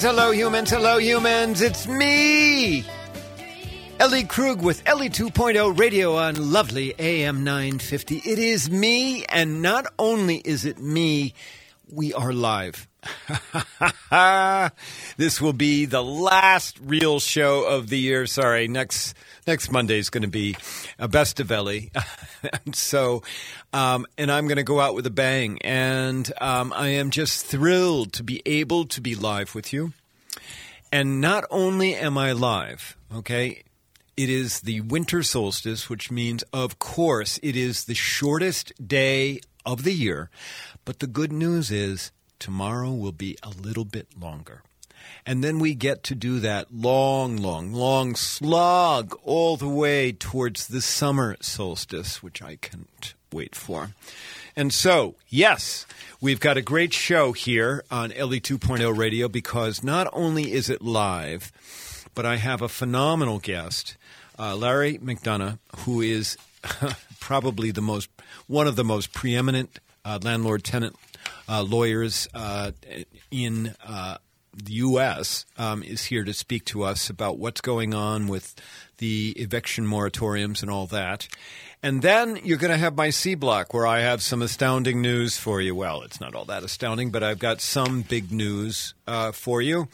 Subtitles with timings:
[0.00, 0.70] Hello, humans.
[0.70, 1.60] Hello, humans.
[1.60, 2.84] It's me,
[3.98, 8.18] Ellie Krug with Ellie 2.0 Radio on lovely AM 950.
[8.18, 11.34] It is me, and not only is it me,
[11.90, 12.86] we are live.
[15.16, 18.26] this will be the last real show of the year.
[18.26, 19.16] Sorry, next
[19.48, 20.54] next Monday is going to be
[20.98, 21.90] a best of Ellie.
[22.72, 23.22] so,
[23.72, 25.58] um, and I'm going to go out with a bang.
[25.62, 29.94] And um, I am just thrilled to be able to be live with you.
[30.92, 33.62] And not only am I live, okay,
[34.16, 39.82] it is the winter solstice, which means, of course, it is the shortest day of
[39.82, 40.30] the year.
[40.84, 44.62] But the good news is tomorrow will be a little bit longer.
[45.28, 50.68] And then we get to do that long, long, long slog all the way towards
[50.68, 53.90] the summer solstice, which I can't wait for.
[54.56, 55.84] And so, yes,
[56.18, 60.80] we've got a great show here on Ellie 2.0 Radio because not only is it
[60.80, 61.52] live,
[62.14, 63.98] but I have a phenomenal guest,
[64.38, 66.38] uh, Larry McDonough, who is
[67.20, 68.08] probably the most
[68.46, 70.96] one of the most preeminent uh, landlord tenant
[71.50, 72.70] uh, lawyers uh,
[73.30, 74.16] in uh,
[74.64, 75.46] the U.S.
[75.56, 78.54] Um, is here to speak to us about what's going on with
[78.98, 81.28] the eviction moratoriums and all that.
[81.80, 85.38] And then you're going to have my C block where I have some astounding news
[85.38, 85.76] for you.
[85.76, 89.86] Well, it's not all that astounding, but I've got some big news uh, for you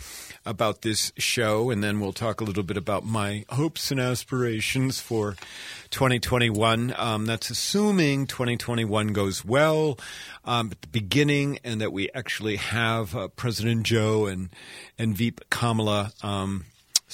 [0.47, 1.69] about this show.
[1.71, 5.37] And then we'll talk a little bit about my hopes and aspirations for
[5.91, 6.95] 2021.
[6.97, 9.99] Um, that's assuming 2021 goes well
[10.47, 14.49] um, at the beginning and that we actually have uh, President Joe and,
[14.99, 16.65] and Veep Kamala um,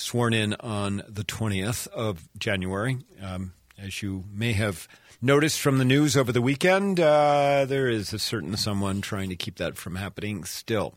[0.00, 2.98] sworn in on the 20th of January.
[3.22, 4.88] Um, as you may have
[5.22, 9.36] noticed from the news over the weekend, uh, there is a certain someone trying to
[9.36, 10.94] keep that from happening still.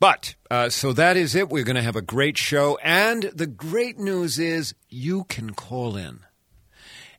[0.00, 1.48] But uh, so that is it.
[1.48, 2.78] We're going to have a great show.
[2.82, 6.20] And the great news is you can call in.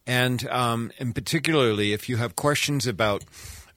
[0.08, 3.26] And, um, and particularly if you have questions about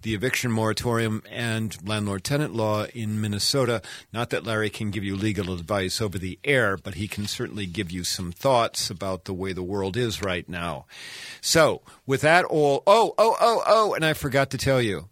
[0.02, 3.82] the eviction moratorium and landlord tenant law in Minnesota.
[4.12, 7.66] Not that Larry can give you legal advice over the air, but he can certainly
[7.66, 10.86] give you some thoughts about the way the world is right now.
[11.40, 15.08] So, with that all, oh, oh, oh, oh, and I forgot to tell you,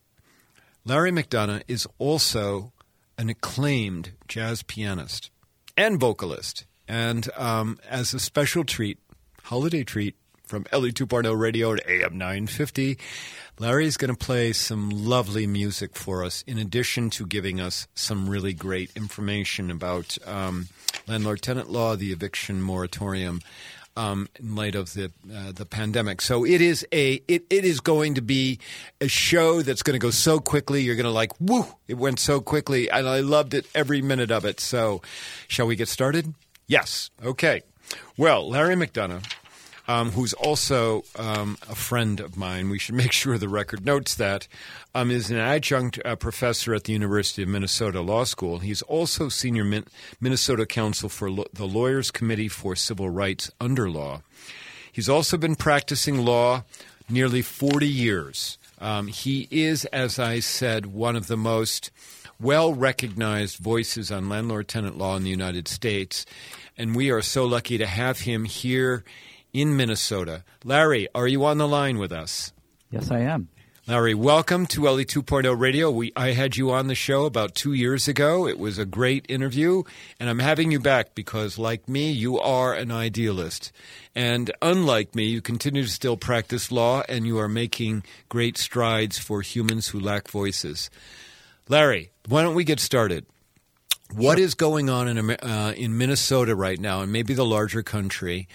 [0.84, 2.72] Larry McDonough is also
[3.18, 5.30] an acclaimed jazz pianist
[5.76, 6.66] and vocalist.
[6.88, 8.98] And um, as a special treat,
[9.44, 10.16] holiday treat
[10.50, 12.98] from Ellie 2.0 Radio at AM 950,
[13.60, 18.26] Larry's going to play some lovely music for us, in addition to giving us some
[18.26, 20.68] really great information about um,
[21.06, 23.42] landlord tenant law, the eviction moratorium.
[23.96, 27.80] Um, in light of the uh, the pandemic, so it is a it, it is
[27.80, 28.60] going to be
[29.00, 30.80] a show that's going to go so quickly.
[30.80, 31.66] You're going to like, woo!
[31.88, 34.60] It went so quickly, and I loved it every minute of it.
[34.60, 35.02] So,
[35.48, 36.34] shall we get started?
[36.68, 37.10] Yes.
[37.22, 37.62] Okay.
[38.16, 39.24] Well, Larry McDonough
[39.88, 42.70] um, who's also um, a friend of mine.
[42.70, 44.46] We should make sure the record notes that.
[44.92, 48.58] Um, is an adjunct uh, professor at the University of Minnesota Law School.
[48.58, 49.86] He's also senior Min-
[50.20, 54.22] Minnesota counsel for lo- the Lawyers Committee for Civil Rights under law.
[54.90, 56.64] He's also been practicing law
[57.08, 58.58] nearly 40 years.
[58.80, 61.90] Um, he is, as I said, one of the most
[62.40, 66.24] well recognized voices on landlord tenant law in the United States.
[66.78, 69.04] And we are so lucky to have him here
[69.52, 70.44] in Minnesota.
[70.64, 72.52] Larry, are you on the line with us?
[72.90, 73.48] Yes, I am.
[73.90, 75.90] Larry, welcome to Ellie 2.0 Radio.
[75.90, 78.46] We, I had you on the show about two years ago.
[78.46, 79.82] It was a great interview,
[80.20, 83.72] and I'm having you back because, like me, you are an idealist.
[84.14, 89.18] And unlike me, you continue to still practice law, and you are making great strides
[89.18, 90.88] for humans who lack voices.
[91.68, 93.26] Larry, why don't we get started?
[94.14, 98.46] What is going on in, uh, in Minnesota right now, and maybe the larger country,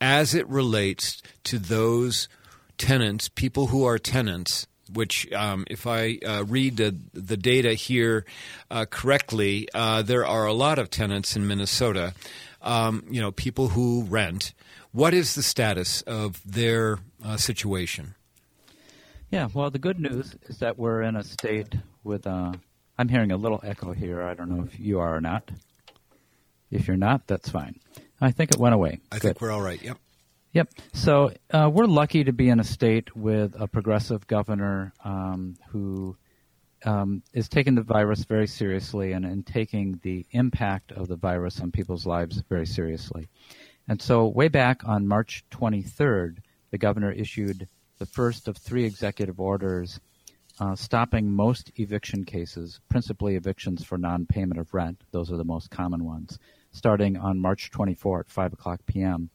[0.00, 2.28] as it relates to those
[2.76, 8.24] tenants, people who are tenants, which, um, if I uh, read the, the data here
[8.70, 12.14] uh, correctly, uh, there are a lot of tenants in Minnesota,
[12.62, 14.54] um, you know, people who rent.
[14.92, 18.14] What is the status of their uh, situation?
[19.30, 22.26] Yeah, well, the good news is that we're in a state with.
[22.26, 22.52] Uh,
[22.96, 24.22] I'm hearing a little echo here.
[24.22, 25.50] I don't know if you are or not.
[26.70, 27.78] If you're not, that's fine.
[28.20, 29.00] I think it went away.
[29.12, 29.22] I Good.
[29.22, 29.80] think we're all right.
[29.82, 29.98] Yep.
[30.52, 30.68] Yep.
[30.92, 36.16] So uh, we're lucky to be in a state with a progressive governor um, who
[36.84, 41.60] um, is taking the virus very seriously and, and taking the impact of the virus
[41.60, 43.28] on people's lives very seriously.
[43.88, 46.38] And so, way back on March 23rd,
[46.70, 47.68] the governor issued
[47.98, 50.00] the first of three executive orders
[50.60, 55.02] uh, stopping most eviction cases, principally evictions for non payment of rent.
[55.10, 56.38] Those are the most common ones,
[56.78, 59.28] starting on March 24 at 5 o'clock p.m.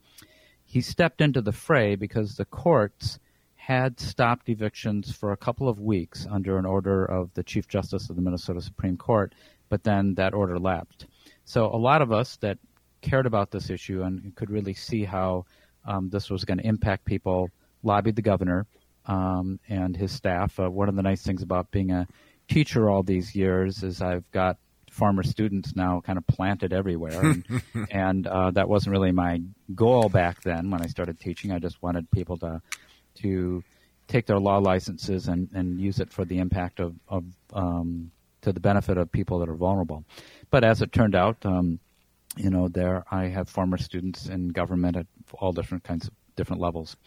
[0.64, 3.20] He stepped into the fray because the courts
[3.56, 8.10] had stopped evictions for a couple of weeks under an order of the Chief Justice
[8.10, 9.36] of the Minnesota Supreme Court,
[9.70, 11.06] but then that order lapsed.
[11.46, 12.58] So a lot of us that
[13.02, 15.46] cared about this issue and could really see how
[15.86, 17.50] um, this was going to impact people
[17.84, 18.66] lobbied the governor
[19.06, 20.60] um, and his staff.
[20.60, 22.08] Uh, one of the nice things about being a
[22.48, 24.58] teacher all these years is I've got
[24.94, 27.46] former students now kind of planted everywhere, and,
[27.92, 29.42] and uh, that wasn't really my
[29.74, 31.52] goal back then when I started teaching.
[31.52, 32.62] I just wanted people to
[33.22, 33.64] to
[34.08, 37.24] take their law licenses and, and use it for the impact of, of
[37.54, 38.12] um,
[38.42, 40.04] to the benefit of people that are vulnerable.
[40.50, 41.80] But as it turned out, um,
[42.36, 46.62] you know, there I have former students in government at all different kinds of different
[46.62, 46.98] levels.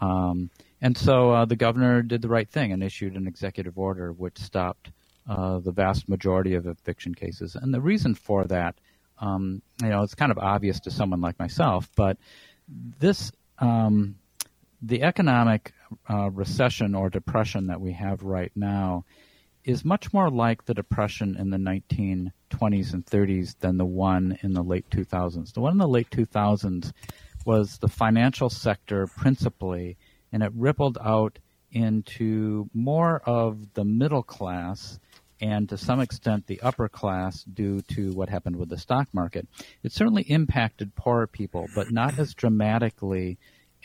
[0.00, 0.50] Um,
[0.80, 4.38] and so uh, the governor did the right thing and issued an executive order which
[4.38, 4.90] stopped
[5.28, 7.54] uh, the vast majority of eviction cases.
[7.54, 8.76] And the reason for that,
[9.18, 12.18] um, you know, it's kind of obvious to someone like myself, but
[12.68, 14.16] this, um,
[14.82, 15.72] the economic
[16.10, 19.04] uh, recession or depression that we have right now
[19.64, 24.52] is much more like the depression in the 1920s and 30s than the one in
[24.52, 25.54] the late 2000s.
[25.54, 26.92] The one in the late 2000s
[27.46, 29.96] was the financial sector principally
[30.32, 31.38] and it rippled out
[31.72, 34.98] into more of the middle class
[35.40, 39.46] and to some extent the upper class due to what happened with the stock market.
[39.82, 43.38] It certainly impacted poorer people, but not as dramatically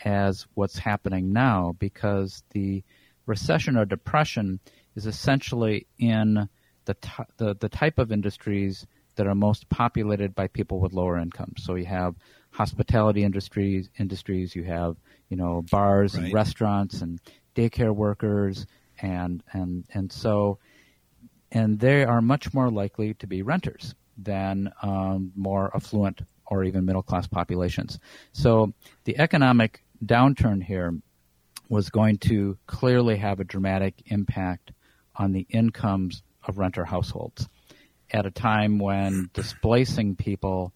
[0.04, 2.82] as what's happening now because the
[3.26, 4.60] recession or depression
[4.94, 6.48] is essentially in
[6.86, 8.86] the, t- the, the type of industries
[9.16, 11.62] that are most populated by people with lower incomes.
[11.64, 12.14] So you have
[12.52, 14.96] hospitality industries, industries you have
[15.30, 16.24] you know bars right.
[16.24, 17.18] and restaurants and
[17.56, 18.66] daycare workers
[19.00, 20.58] and and and so
[21.52, 26.84] and they are much more likely to be renters than um, more affluent or even
[26.84, 27.98] middle class populations.
[28.32, 28.72] So
[29.04, 30.94] the economic downturn here
[31.68, 34.72] was going to clearly have a dramatic impact
[35.14, 37.48] on the incomes of renter households
[38.10, 40.72] at a time when displacing people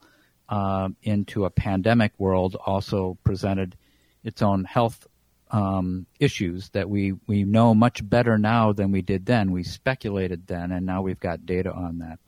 [0.49, 3.77] uh, into a pandemic world also presented
[4.23, 5.07] its own health
[5.55, 9.53] um, issues that we, we know much better now than we did then.
[9.53, 12.19] We speculated then, and now we've got data on that.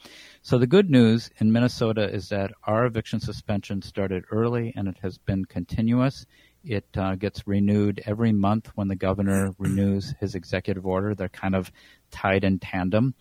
[0.42, 4.98] So the good news in Minnesota is that our eviction suspension started early and it
[5.02, 6.24] has been continuous.
[6.62, 11.12] It uh, gets renewed every month when the governor renews his executive order.
[11.12, 11.72] They're kind of
[12.12, 13.16] tied in tandem.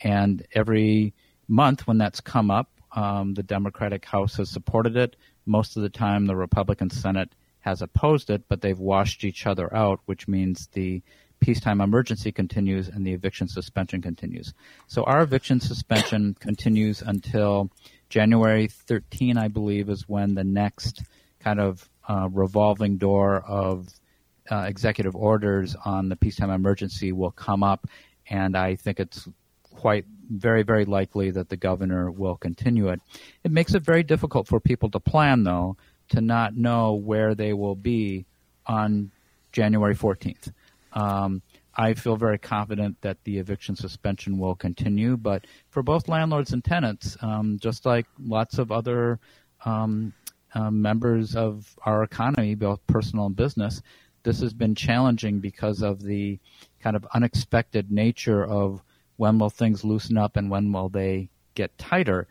[0.00, 1.12] And every
[1.46, 5.14] month when that's come up, um, the Democratic House has supported it.
[5.44, 9.74] Most of the time, the Republican Senate has opposed it, but they've washed each other
[9.74, 11.02] out, which means the
[11.40, 14.54] peacetime emergency continues and the eviction suspension continues.
[14.86, 17.70] So our eviction suspension continues until
[18.08, 21.02] January 13, I believe, is when the next
[21.40, 23.88] kind of uh, revolving door of
[24.50, 27.86] uh, executive orders on the peacetime emergency will come up,
[28.28, 29.28] and I think it's
[29.74, 33.00] quite very, very likely that the governor will continue it.
[33.44, 35.76] It makes it very difficult for people to plan, though,
[36.10, 38.26] to not know where they will be
[38.66, 39.10] on
[39.52, 40.52] January 14th.
[40.92, 41.42] Um,
[41.74, 46.62] I feel very confident that the eviction suspension will continue, but for both landlords and
[46.62, 49.18] tenants, um, just like lots of other
[49.64, 50.12] um,
[50.54, 53.80] uh, members of our economy, both personal and business,
[54.22, 56.38] this has been challenging because of the
[56.80, 58.82] kind of unexpected nature of
[59.16, 62.26] when will things loosen up and when will they get tighter.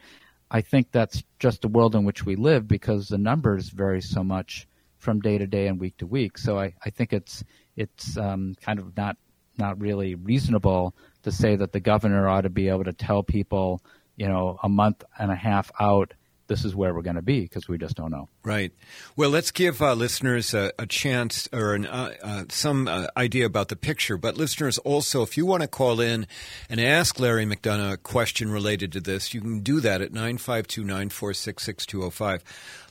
[0.53, 4.21] I think that's just the world in which we live because the numbers vary so
[4.21, 4.67] much
[4.97, 6.37] from day to day and week to week.
[6.37, 7.43] So I, I think it's
[7.77, 9.15] it's um, kind of not
[9.57, 10.93] not really reasonable
[11.23, 13.81] to say that the governor ought to be able to tell people,
[14.17, 16.13] you know, a month and a half out
[16.51, 18.27] this is where we're going to be because we just don't know.
[18.43, 18.73] Right.
[19.15, 23.45] Well, let's give uh, listeners a, a, chance or an, uh, uh, some uh, idea
[23.45, 24.17] about the picture.
[24.17, 26.27] But listeners, also, if you want to call in
[26.69, 30.81] and ask Larry McDonough a question related to this, you can do that at 952
[30.81, 32.43] 946 6205.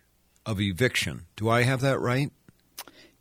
[0.47, 1.27] of eviction.
[1.37, 2.31] Do I have that right?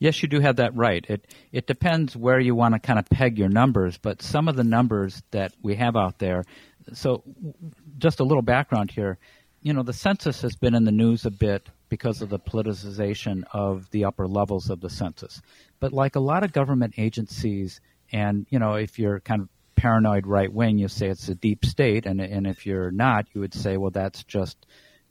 [0.03, 1.05] Yes, you do have that right.
[1.07, 4.57] It it depends where you want to kind of peg your numbers, but some of
[4.57, 6.43] the numbers that we have out there.
[6.91, 7.23] So,
[7.99, 9.17] just a little background here.
[9.61, 13.43] You know, the census has been in the news a bit because of the politicization
[13.53, 15.41] of the upper levels of the census.
[15.79, 17.79] But like a lot of government agencies,
[18.11, 21.63] and you know, if you're kind of paranoid right wing, you say it's a deep
[21.63, 24.65] state, and and if you're not, you would say, well, that's just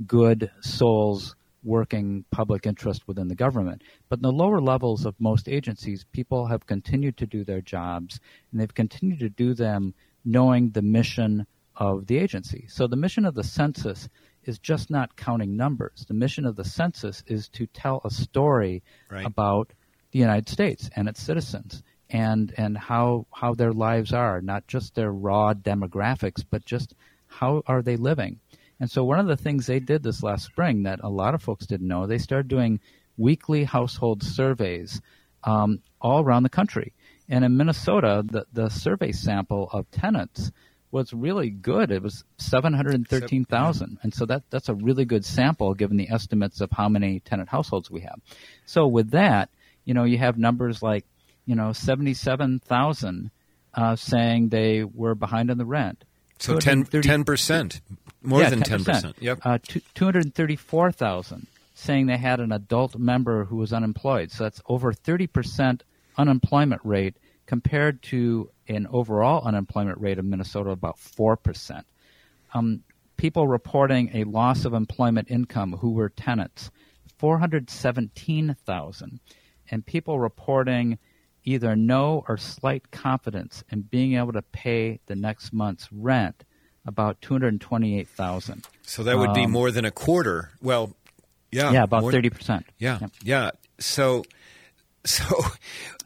[0.06, 1.34] good souls
[1.64, 3.82] working public interest within the government.
[4.08, 8.20] But in the lower levels of most agencies, people have continued to do their jobs,
[8.50, 12.66] and they've continued to do them knowing the mission of the agency.
[12.68, 14.08] So the mission of the census
[14.44, 16.04] is just not counting numbers.
[16.06, 19.24] The mission of the census is to tell a story right.
[19.24, 19.72] about
[20.10, 24.94] the United States and its citizens and and how how their lives are, not just
[24.94, 26.94] their raw demographics, but just
[27.26, 28.38] how are they living.
[28.82, 31.42] And so one of the things they did this last spring that a lot of
[31.42, 32.80] folks didn't know, they started doing
[33.16, 35.00] weekly household surveys
[35.44, 36.92] um, all around the country.
[37.28, 40.50] And in Minnesota, the, the survey sample of tenants
[40.90, 41.92] was really good.
[41.92, 43.98] It was 713,000.
[44.02, 47.50] And so that, that's a really good sample given the estimates of how many tenant
[47.50, 48.20] households we have.
[48.66, 49.48] So with that,
[49.84, 51.06] you know, you have numbers like,
[51.46, 53.30] you know, 77,000
[53.74, 56.02] uh, saying they were behind on the rent.
[56.42, 57.80] So 10, percent,
[58.22, 58.84] more yeah, than 10%.
[58.84, 59.14] 10%.
[59.20, 59.38] Yep.
[59.44, 59.58] Uh,
[59.94, 64.30] 234,000 saying they had an adult member who was unemployed.
[64.30, 65.80] So that's over 30%
[66.16, 71.84] unemployment rate compared to an overall unemployment rate of Minnesota about 4%.
[72.54, 72.84] Um,
[73.16, 76.70] people reporting a loss of employment income who were tenants,
[77.18, 79.20] 417,000.
[79.70, 80.98] And people reporting
[81.44, 86.44] either no or slight confidence in being able to pay the next month's rent,
[86.86, 88.66] about 228,000.
[88.82, 90.50] So that would um, be more than a quarter.
[90.60, 90.94] Well,
[91.50, 91.72] yeah.
[91.72, 92.64] Yeah, about 30%.
[92.78, 92.98] Yeah.
[93.00, 93.08] Yeah.
[93.22, 93.50] yeah.
[93.78, 94.24] So
[95.04, 95.24] so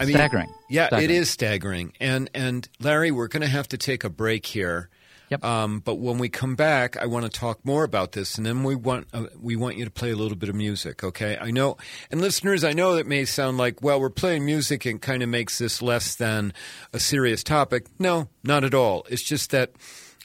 [0.01, 0.49] I mean staggering.
[0.71, 1.11] Yeah, staggering.
[1.11, 1.93] it is staggering.
[2.01, 4.89] And and Larry, we're going to have to take a break here.
[5.29, 5.45] Yep.
[5.45, 8.63] Um, but when we come back, I want to talk more about this, and then
[8.63, 11.03] we want uh, we want you to play a little bit of music.
[11.03, 11.37] Okay?
[11.41, 11.77] I know,
[12.11, 15.29] and listeners, I know it may sound like well, we're playing music and kind of
[15.29, 16.53] makes this less than
[16.93, 17.87] a serious topic.
[17.99, 19.07] No, not at all.
[19.09, 19.73] It's just that.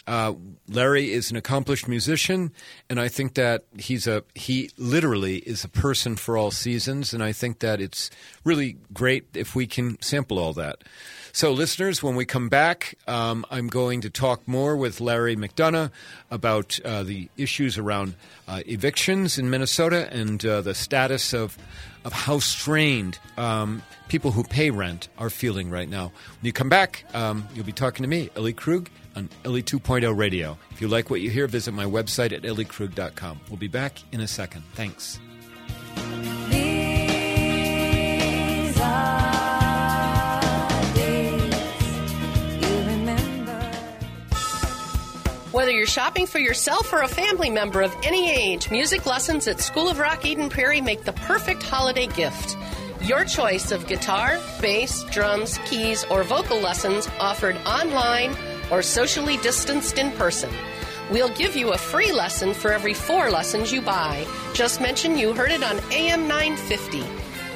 [0.08, 0.34] Uh,
[0.67, 2.51] Larry is an accomplished musician,
[2.89, 7.22] and I think that he's a he literally is a person for all seasons, and
[7.24, 8.10] I think that it's
[8.43, 10.84] really great if we can sample all that.
[11.34, 15.90] So, listeners, when we come back, um, I'm going to talk more with Larry McDonough
[16.30, 18.16] about uh, the issues around
[18.48, 21.58] uh, evictions in Minnesota and uh, the status of,
[22.04, 26.06] of how strained um, people who pay rent are feeling right now.
[26.06, 30.18] When you come back, um, you'll be talking to me, Ellie Krug, on Ellie 2.0
[30.18, 30.58] Radio.
[30.72, 33.40] If you like what you hear, visit my website at elliekrug.com.
[33.50, 34.64] We'll be back in a second.
[34.74, 35.20] Thanks.
[45.91, 50.00] Shopping for yourself or a family member of any age, music lessons at School of
[50.00, 52.55] Rock Eden Prairie make the perfect holiday gift.
[53.01, 58.33] Your choice of guitar, bass, drums, keys, or vocal lessons offered online
[58.71, 60.50] or socially distanced in person.
[61.12, 64.25] We'll give you a free lesson for every four lessons you buy.
[64.53, 67.01] Just mention you heard it on AM 950.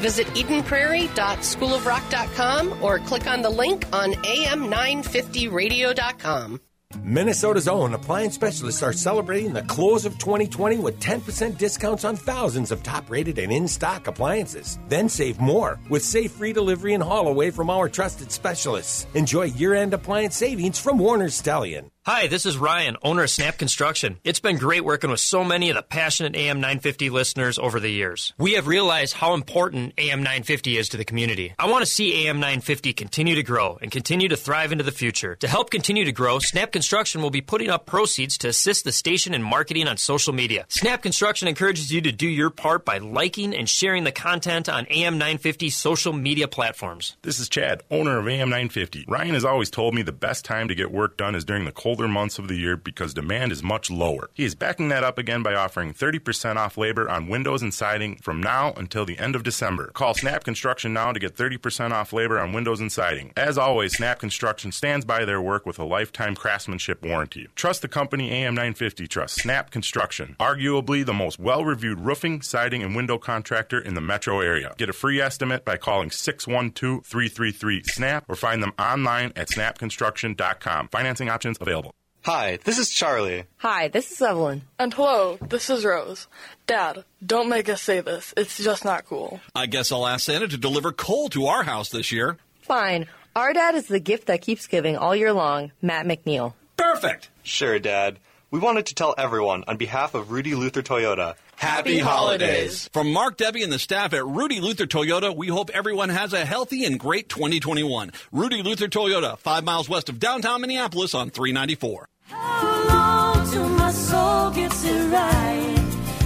[0.01, 6.59] Visit EdenPrairie.schoolofrock.com or click on the link on AM950radio.com.
[7.03, 12.71] Minnesota's own appliance specialists are celebrating the close of 2020 with 10% discounts on thousands
[12.71, 14.79] of top rated and in stock appliances.
[14.87, 19.07] Then save more with safe free delivery and haul away from our trusted specialists.
[19.13, 21.89] Enjoy year end appliance savings from Warner's Stellian.
[22.07, 24.19] Hi, this is Ryan, owner of Snap Construction.
[24.23, 27.89] It's been great working with so many of the passionate AM 950 listeners over the
[27.89, 28.31] years.
[28.37, 31.55] We have realized how important AM 950 is to the community.
[31.57, 34.91] I want to see AM 950 continue to grow and continue to thrive into the
[34.91, 35.35] future.
[35.37, 38.91] To help continue to grow, Snap Construction will be putting up proceeds to assist the
[38.91, 40.67] station in marketing on social media.
[40.69, 44.85] Snap Construction encourages you to do your part by liking and sharing the content on
[44.91, 47.17] AM 950 social media platforms.
[47.23, 49.05] This is Chad, owner of AM 950.
[49.07, 51.71] Ryan has always told me the best time to get work done is during the
[51.71, 54.29] cold colder months of the year because demand is much lower.
[54.33, 58.17] He is backing that up again by offering 30% off labor on windows and siding
[58.17, 59.91] from now until the end of December.
[59.93, 63.31] Call Snap Construction now to get 30% off labor on windows and siding.
[63.37, 67.47] As always, Snap Construction stands by their work with a lifetime craftsmanship warranty.
[67.55, 72.93] Trust the company AM950 Trust, Snap Construction, arguably the most well reviewed roofing, siding, and
[72.93, 74.73] window contractor in the metro area.
[74.77, 80.89] Get a free estimate by calling 612 333 SNAP or find them online at snapconstruction.com.
[80.89, 81.84] Financing options available.
[82.25, 83.43] Hi, this is Charlie.
[83.57, 84.63] Hi, this is Evelyn.
[84.79, 86.27] And hello, this is Rose.
[86.65, 88.33] Dad, don't make us say this.
[88.35, 89.41] It's just not cool.
[89.53, 92.37] I guess I'll ask Santa to deliver coal to our house this year.
[92.63, 93.05] Fine.
[93.35, 96.53] Our dad is the gift that keeps giving all year long, Matt McNeil.
[96.77, 97.29] Perfect.
[97.43, 98.17] Sure, Dad.
[98.49, 101.35] We wanted to tell everyone on behalf of Rudy Luther Toyota.
[101.57, 102.89] Happy, holidays.
[102.91, 106.43] From Mark, Debbie, and the staff at Rudy Luther Toyota, we hope everyone has a
[106.43, 108.11] healthy and great 2021.
[108.31, 112.07] Rudy Luther Toyota, five miles west of downtown Minneapolis on 394.
[112.27, 115.75] How long till my soul gets it right?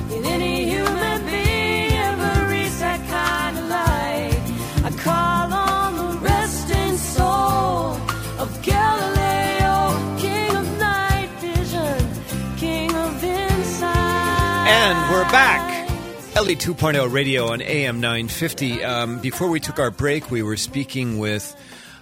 [0.10, 4.40] Did any human being ever reach that kind of light?
[4.86, 8.00] I call on the resting soul
[8.40, 14.68] of Galileo, king of night vision, king of insight.
[14.68, 15.90] And we're back.
[16.38, 18.84] Ellie 2.0 radio on AM 950.
[18.86, 21.54] Um, before we took our break, we were speaking with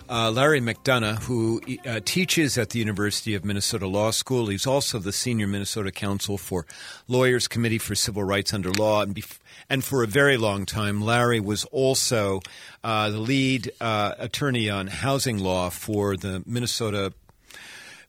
[0.09, 4.47] uh, Larry McDonough, who uh, teaches at the University of Minnesota Law School.
[4.47, 6.65] He's also the senior Minnesota counsel for
[7.07, 9.01] Lawyers Committee for Civil Rights Under Law.
[9.01, 12.41] And, bef- and for a very long time, Larry was also
[12.83, 17.13] uh, the lead uh, attorney on housing law for the Minnesota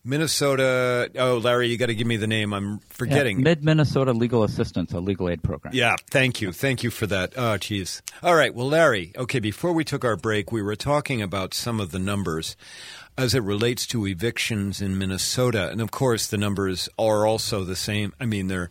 [0.04, 1.10] Minnesota.
[1.16, 2.52] Oh, Larry, you got to give me the name.
[2.52, 3.38] I'm forgetting.
[3.38, 5.74] Yeah, Mid Minnesota Legal Assistance, a legal aid program.
[5.74, 6.52] Yeah, thank you.
[6.52, 7.34] Thank you for that.
[7.36, 8.02] Oh, geez.
[8.22, 8.54] All right.
[8.54, 11.98] Well, Larry, okay, before we took our break, we were talking about some of the
[11.98, 12.56] numbers
[13.16, 15.68] as it relates to evictions in Minnesota.
[15.70, 18.14] And of course, the numbers are also the same.
[18.20, 18.70] I mean, they're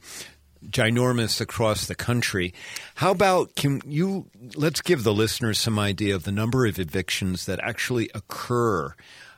[0.70, 2.54] ginormous across the country.
[2.96, 7.46] How about can you let's give the listeners some idea of the number of evictions
[7.46, 8.96] that actually occur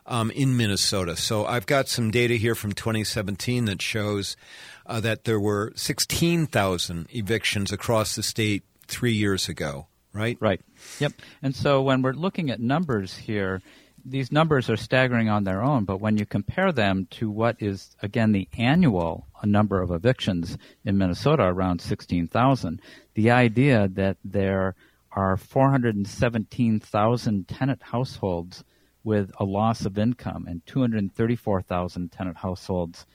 [0.09, 1.15] um, in Minnesota.
[1.15, 4.35] So I've got some data here from 2017 that shows
[4.85, 10.37] uh, that there were 16,000 evictions across the state three years ago, right?
[10.41, 10.59] Right.
[10.99, 11.13] Yep.
[11.43, 13.61] And so when we're looking at numbers here,
[14.03, 17.95] these numbers are staggering on their own, but when you compare them to what is,
[18.01, 22.81] again, the annual number of evictions in Minnesota, around 16,000,
[23.13, 24.73] the idea that there
[25.11, 28.63] are 417,000 tenant households
[29.03, 33.05] with a loss of income and 234,000 tenant households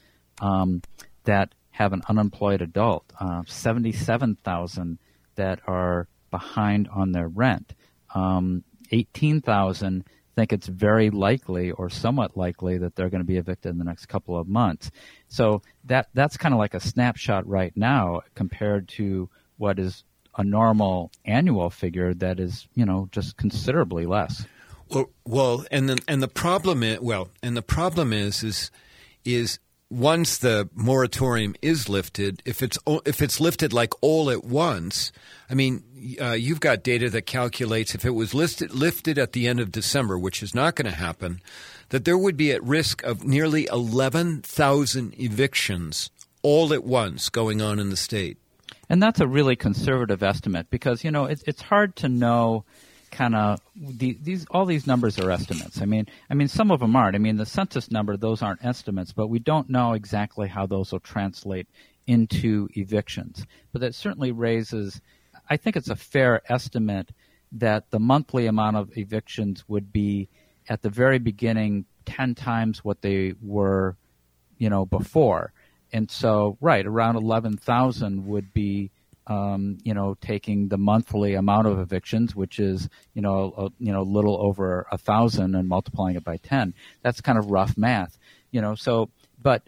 [0.40, 0.82] um,
[1.24, 4.98] that have an unemployed adult, uh, 77,000
[5.34, 7.74] that are behind on their rent,
[8.14, 13.72] um, 18,000 think it's very likely or somewhat likely that they're going to be evicted
[13.72, 14.90] in the next couple of months.
[15.28, 20.04] So that that's kind of like a snapshot right now compared to what is
[20.36, 24.46] a normal annual figure that is, you know, just considerably less.
[25.24, 28.70] Well, and the and the problem is well, and the problem is is
[29.24, 29.58] is
[29.90, 35.12] once the moratorium is lifted, if it's if it's lifted like all at once,
[35.48, 35.84] I mean,
[36.20, 39.72] uh, you've got data that calculates if it was listed lifted at the end of
[39.72, 41.40] December, which is not going to happen,
[41.90, 46.10] that there would be at risk of nearly eleven thousand evictions
[46.42, 48.36] all at once going on in the state.
[48.88, 52.64] And that's a really conservative estimate because you know it's hard to know
[53.14, 55.80] kind of the, these all these numbers are estimates.
[55.80, 57.14] I mean, I mean some of them aren't.
[57.14, 60.92] I mean the census number; those aren't estimates, but we don't know exactly how those
[60.92, 61.68] will translate
[62.06, 63.46] into evictions.
[63.72, 65.00] But that certainly raises.
[65.48, 67.10] I think it's a fair estimate
[67.52, 70.28] that the monthly amount of evictions would be
[70.68, 73.96] at the very beginning ten times what they were,
[74.58, 75.52] you know, before.
[75.92, 78.90] And so, right around eleven thousand would be
[79.26, 83.92] um, you know, taking the monthly amount of evictions, which is you know, a, you
[83.92, 86.74] know, little over a thousand, and multiplying it by ten.
[87.02, 88.18] That's kind of rough math,
[88.50, 88.74] you know.
[88.74, 89.10] So,
[89.40, 89.62] but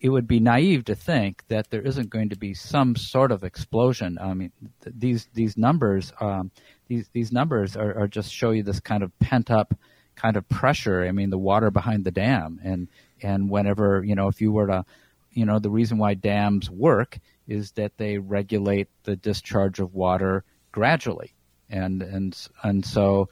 [0.00, 3.44] it would be naive to think that there isn't going to be some sort of
[3.44, 4.18] explosion.
[4.20, 6.50] I mean, th- these these numbers, um,
[6.88, 9.74] these these numbers are, are just show you this kind of pent up
[10.14, 11.04] kind of pressure.
[11.06, 12.88] I mean, the water behind the dam, and
[13.22, 14.84] and whenever you know, if you were to,
[15.32, 17.18] you know, the reason why dams work
[17.50, 21.34] is that they regulate the discharge of water gradually,
[21.68, 23.28] and and and so,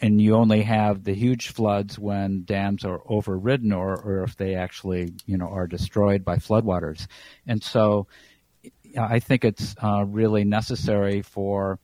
[0.00, 4.54] and you only have the huge floods when dams are overridden or or if they
[4.54, 7.06] actually you know are destroyed by floodwaters,
[7.46, 8.06] and so,
[8.98, 11.78] I think it's uh, really necessary for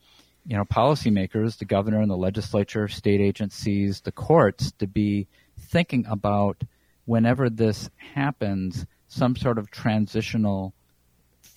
[0.47, 5.29] you know policymakers, the governor and the legislature, state agencies, the courts to be
[5.59, 6.65] thinking about
[7.05, 10.73] whenever this happens, some sort of transitional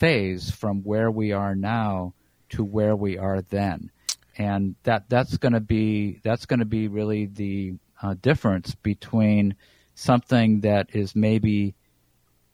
[0.02, 2.12] phase from where we are now
[2.50, 3.92] to where we are then,
[4.36, 9.56] and that that's going to be that's going to be really the uh, difference between
[9.94, 11.76] something that is maybe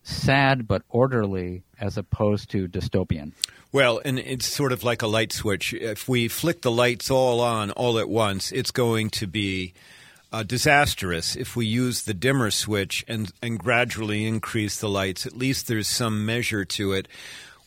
[0.04, 3.32] sad but orderly as opposed to dystopian.
[3.72, 5.74] Well, and it's sort of like a light switch.
[5.74, 9.74] If we flick the lights all on all at once, it's going to be
[10.32, 15.26] uh, disastrous if we use the dimmer switch and and gradually increase the lights.
[15.26, 17.08] At least there's some measure to it,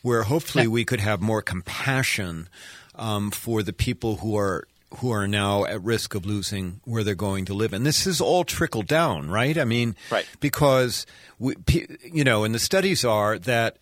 [0.01, 2.47] where hopefully we could have more compassion
[2.95, 7.15] um, for the people who are who are now at risk of losing where they're
[7.15, 7.71] going to live.
[7.73, 9.57] And this is all trickled down, right?
[9.57, 10.25] I mean, Right.
[10.41, 11.05] because
[11.39, 11.55] we,
[12.03, 13.77] you know, and the studies are that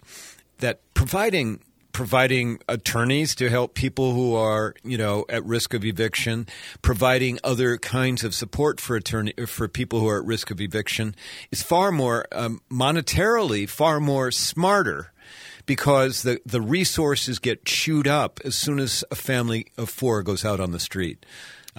[0.60, 6.48] that providing providing attorneys to help people who are you know at risk of eviction,
[6.82, 11.16] providing other kinds of support for attorney for people who are at risk of eviction
[11.52, 15.12] is far more um, monetarily far more smarter
[15.66, 20.44] because the, the resources get chewed up as soon as a family of four goes
[20.44, 21.24] out on the street.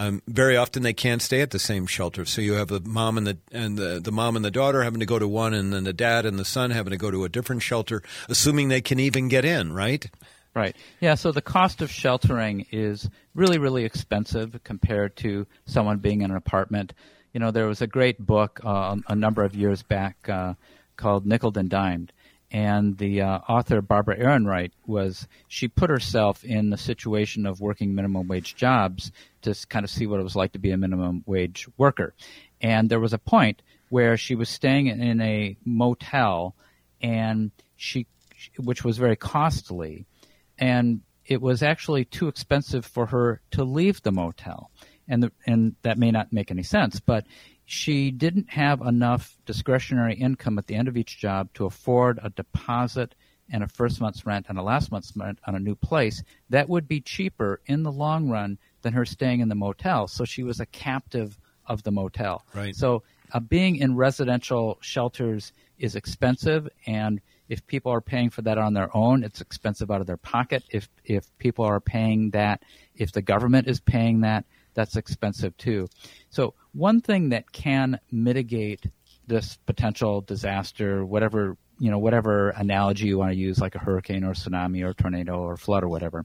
[0.00, 3.18] Um, very often they can't stay at the same shelter, so you have the mom
[3.18, 5.74] and the and the, the mom and the daughter having to go to one, and
[5.74, 8.80] then the dad and the son having to go to a different shelter, assuming they
[8.80, 9.74] can even get in.
[9.74, 10.10] Right?
[10.54, 10.74] Right.
[11.00, 16.30] Yeah, so the cost of sheltering is really, really expensive compared to someone being in
[16.30, 16.94] an apartment.
[17.34, 20.54] You know, there was a great book uh, a number of years back uh,
[20.96, 22.10] called Nickel and Dimed.
[22.50, 27.94] And the uh, author, Barbara Ehrenreich, was, she put herself in the situation of working
[27.94, 31.22] minimum wage jobs to kind of see what it was like to be a minimum
[31.26, 32.14] wage worker.
[32.60, 36.54] And there was a point where she was staying in a motel
[37.00, 38.06] and she,
[38.58, 40.06] which was very costly
[40.58, 44.70] and it was actually too expensive for her to leave the motel.
[45.08, 47.26] And the, and that may not make any sense, but
[47.64, 52.30] she didn't have enough discretionary income at the end of each job to afford a
[52.30, 53.14] deposit
[53.52, 56.68] and a first month's rent and a last month's rent on a new place that
[56.68, 60.08] would be cheaper in the long run than her staying in the motel.
[60.08, 62.44] So she was a captive of the motel.
[62.54, 62.74] Right.
[62.74, 68.58] So uh, being in residential shelters is expensive, and if people are paying for that
[68.58, 70.64] on their own, it's expensive out of their pocket.
[70.70, 72.62] If if people are paying that,
[72.94, 75.88] if the government is paying that, that's expensive too.
[76.30, 78.86] So one thing that can mitigate
[79.26, 84.22] this potential disaster, whatever you know, whatever analogy you want to use, like a hurricane
[84.22, 86.24] or tsunami or tornado or flood or whatever,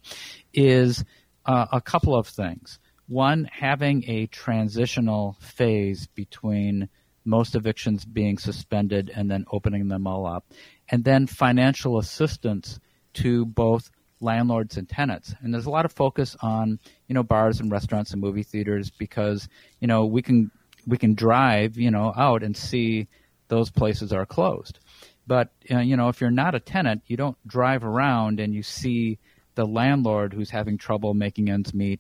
[0.53, 1.03] is
[1.45, 2.79] uh, a couple of things.
[3.07, 6.89] One, having a transitional phase between
[7.23, 10.45] most evictions being suspended and then opening them all up,
[10.89, 12.79] and then financial assistance
[13.13, 15.33] to both landlords and tenants.
[15.41, 18.89] And there's a lot of focus on you know bars and restaurants and movie theaters
[18.89, 19.47] because
[19.79, 20.51] you know we can
[20.87, 23.07] we can drive you know out and see
[23.47, 24.79] those places are closed.
[25.27, 28.63] But uh, you know if you're not a tenant, you don't drive around and you
[28.63, 29.19] see
[29.55, 31.99] the landlord who's having trouble making ends meet,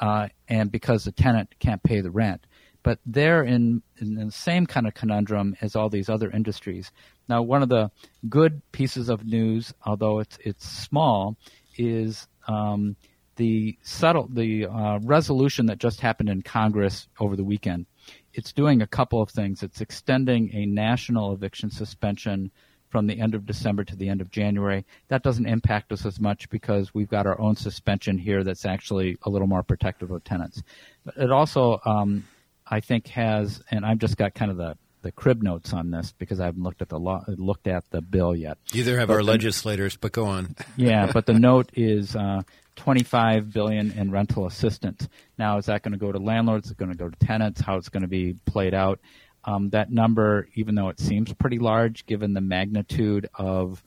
[0.00, 2.46] uh, and because the tenant can't pay the rent.
[2.82, 6.90] But they're in, in the same kind of conundrum as all these other industries.
[7.28, 7.90] Now, one of the
[8.28, 11.36] good pieces of news, although it's it's small,
[11.76, 12.96] is um,
[13.36, 17.86] the settle the uh, resolution that just happened in Congress over the weekend.
[18.32, 19.62] It's doing a couple of things.
[19.62, 22.50] It's extending a national eviction suspension
[22.90, 24.84] from the end of December to the end of January.
[25.08, 29.16] That doesn't impact us as much because we've got our own suspension here that's actually
[29.22, 30.62] a little more protective of tenants.
[31.04, 32.24] But it also, um,
[32.66, 36.12] I think, has, and I've just got kind of the, the crib notes on this
[36.18, 38.58] because I haven't looked at the law, looked at the bill yet.
[38.74, 40.56] Either have But our the- legislators, but go on.
[40.76, 42.42] yeah, but the note is uh,
[42.76, 45.08] 25 billion in rental assistance.
[45.38, 46.66] Now, is that going to go to landlords?
[46.66, 47.60] Is it going to go to tenants?
[47.60, 49.00] How it's going to be played out?
[49.44, 53.82] Um, that number, even though it seems pretty large, given the magnitude of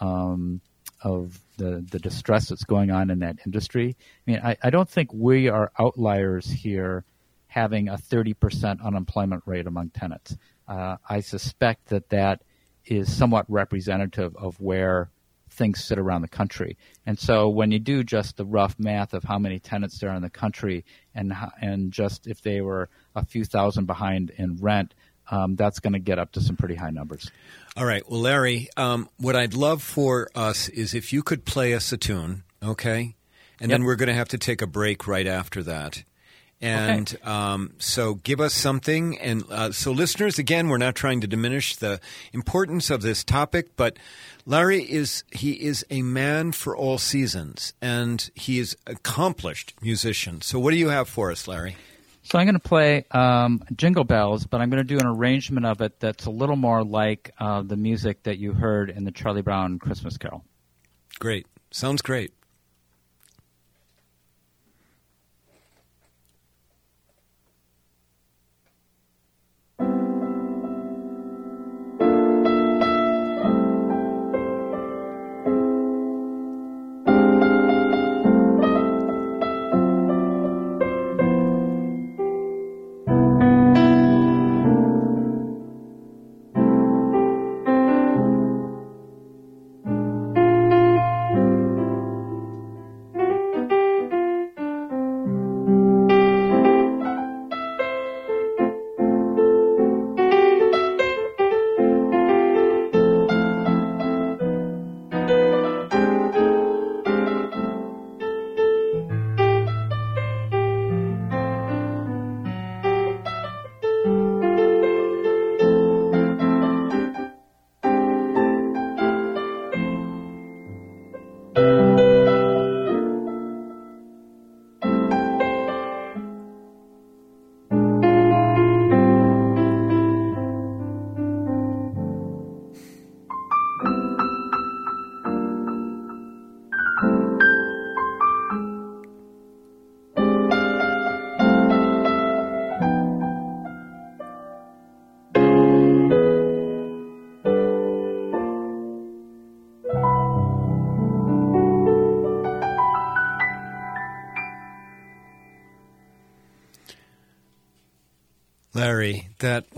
[0.00, 0.60] um,
[1.02, 4.88] of the the distress that's going on in that industry, I mean, I, I don't
[4.88, 7.04] think we are outliers here,
[7.46, 10.36] having a 30% unemployment rate among tenants.
[10.66, 12.42] Uh, I suspect that that
[12.84, 15.10] is somewhat representative of where
[15.50, 16.76] things sit around the country.
[17.06, 20.14] And so when you do just the rough math of how many tenants there are
[20.14, 24.94] in the country and and just if they were a few thousand behind in rent,
[25.30, 27.30] um, that's going to get up to some pretty high numbers.
[27.76, 28.08] All right.
[28.08, 31.96] Well, Larry, um, what I'd love for us is if you could play us a
[31.96, 33.16] tune, okay?
[33.58, 36.04] And then we're going to have to take a break right after that.
[36.60, 39.18] And um, so give us something.
[39.18, 42.00] And uh, so, listeners, again, we're not trying to diminish the
[42.32, 43.98] importance of this topic, but
[44.46, 50.40] Larry is he is a man for all seasons, and he is accomplished musician.
[50.40, 51.76] So, what do you have for us, Larry?
[52.26, 55.64] So I'm going to play um, Jingle Bells, but I'm going to do an arrangement
[55.64, 59.12] of it that's a little more like uh, the music that you heard in the
[59.12, 60.44] Charlie Brown Christmas Carol.
[61.20, 61.46] Great.
[61.70, 62.32] Sounds great.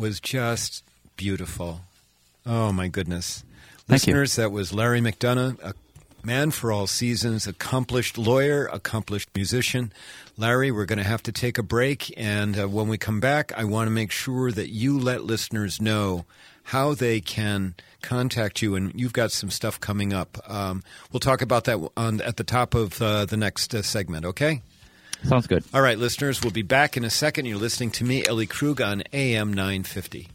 [0.09, 0.85] Was just
[1.17, 1.83] beautiful.
[2.47, 3.45] Oh my goodness.
[3.87, 4.15] Thank you.
[4.15, 5.75] Listeners, that was Larry McDonough, a
[6.25, 9.93] man for all seasons, accomplished lawyer, accomplished musician.
[10.39, 12.11] Larry, we're going to have to take a break.
[12.17, 15.79] And uh, when we come back, I want to make sure that you let listeners
[15.79, 16.25] know
[16.65, 18.77] how they can contact you.
[18.77, 20.39] And you've got some stuff coming up.
[20.51, 24.25] Um, we'll talk about that on, at the top of uh, the next uh, segment,
[24.25, 24.63] okay?
[25.25, 25.65] Sounds good.
[25.75, 27.47] All right, listeners, we'll be back in a second.
[27.47, 30.29] You're listening to me, Ellie Krug, on AM 950.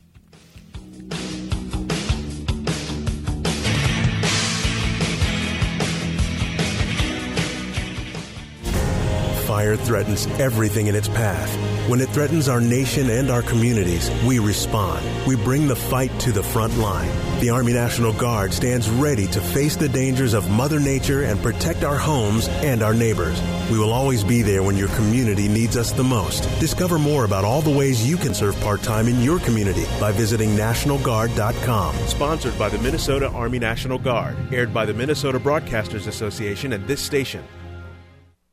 [9.48, 11.50] Fire threatens everything in its path.
[11.90, 15.06] When it threatens our nation and our communities, we respond.
[15.28, 17.12] We bring the fight to the front line.
[17.44, 21.84] The Army National Guard stands ready to face the dangers of Mother Nature and protect
[21.84, 23.38] our homes and our neighbors.
[23.70, 26.44] We will always be there when your community needs us the most.
[26.62, 30.14] Discover more about all the ways you can serve part time in your community by
[30.14, 31.96] visiting NationalGuard.com.
[32.08, 34.38] Sponsored by the Minnesota Army National Guard.
[34.54, 37.44] Aired by the Minnesota Broadcasters Association and this station.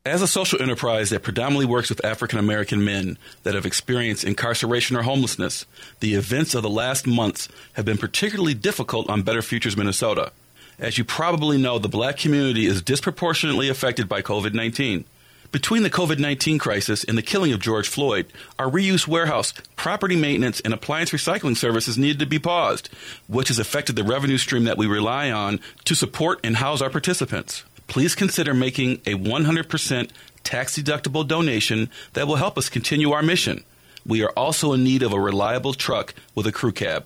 [0.03, 4.97] As a social enterprise that predominantly works with African American men that have experienced incarceration
[4.97, 5.67] or homelessness,
[5.99, 10.31] the events of the last months have been particularly difficult on Better Futures Minnesota.
[10.79, 15.05] As you probably know, the black community is disproportionately affected by COVID 19.
[15.51, 18.25] Between the COVID 19 crisis and the killing of George Floyd,
[18.57, 22.89] our reuse warehouse, property maintenance, and appliance recycling services needed to be paused,
[23.27, 26.89] which has affected the revenue stream that we rely on to support and house our
[26.89, 30.09] participants please consider making a 100%
[30.43, 33.65] tax deductible donation that will help us continue our mission.
[34.05, 37.05] We are also in need of a reliable truck with a crew cab.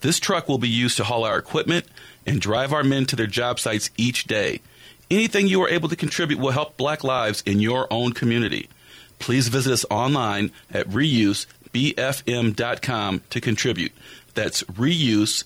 [0.00, 1.84] This truck will be used to haul our equipment
[2.24, 4.62] and drive our men to their job sites each day.
[5.10, 8.70] Anything you are able to contribute will help black lives in your own community.
[9.18, 13.92] Please visit us online at reusebfm.com to contribute.
[14.32, 15.44] That's reusebfm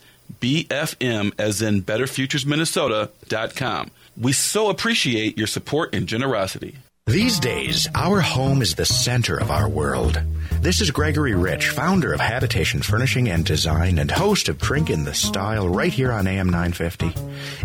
[1.40, 3.90] as in betterfuturesminnesota.com.
[4.18, 6.76] We so appreciate your support and generosity.
[7.06, 10.18] These days, our home is the center of our world.
[10.62, 15.04] This is Gregory Rich, founder of Habitation Furnishing and Design and host of Drink in
[15.04, 17.12] the Style right here on AM 950.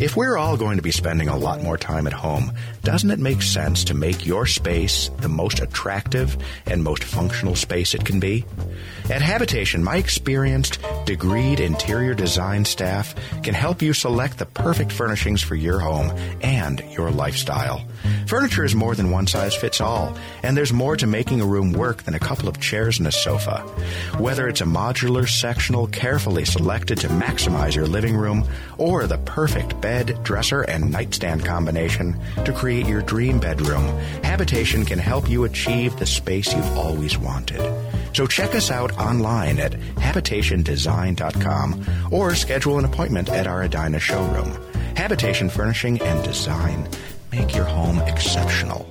[0.03, 2.51] If we're all going to be spending a lot more time at home,
[2.83, 7.93] doesn't it make sense to make your space the most attractive and most functional space
[7.93, 8.45] it can be?
[9.11, 15.41] At Habitation, my experienced, degreed interior design staff can help you select the perfect furnishings
[15.41, 17.83] for your home and your lifestyle.
[18.27, 21.73] Furniture is more than one size fits all, and there's more to making a room
[21.73, 23.57] work than a couple of chairs and a sofa.
[24.17, 28.47] Whether it's a modular sectional carefully selected to maximize your living room,
[28.77, 33.83] or the perfect bed, dresser, and nightstand combination to create your dream bedroom,
[34.23, 37.59] Habitation can help you achieve the space you've always wanted.
[38.13, 44.57] So check us out online at habitationdesign.com or schedule an appointment at our Edina showroom.
[44.95, 46.87] Habitation Furnishing and Design.
[47.31, 48.87] Make your home exceptional.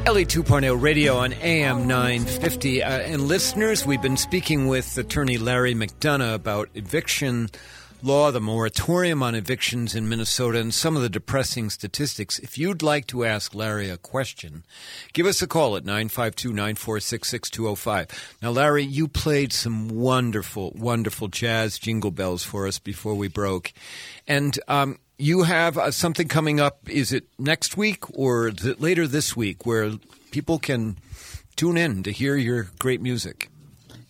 [0.06, 2.82] Ellie 2.0 Radio on AM 950.
[2.82, 7.50] Uh, and listeners, we've been speaking with attorney Larry McDonough about eviction
[8.02, 12.38] law, the moratorium on evictions in Minnesota, and some of the depressing statistics.
[12.38, 14.64] If you'd like to ask Larry a question,
[15.12, 18.36] give us a call at 952 946 6205.
[18.40, 23.74] Now, Larry, you played some wonderful, wonderful jazz jingle bells for us before we broke.
[24.26, 26.88] And um, you have uh, something coming up.
[26.88, 29.92] Is it next week or it later this week where
[30.30, 30.96] people can
[31.56, 33.48] tune in to hear your great music?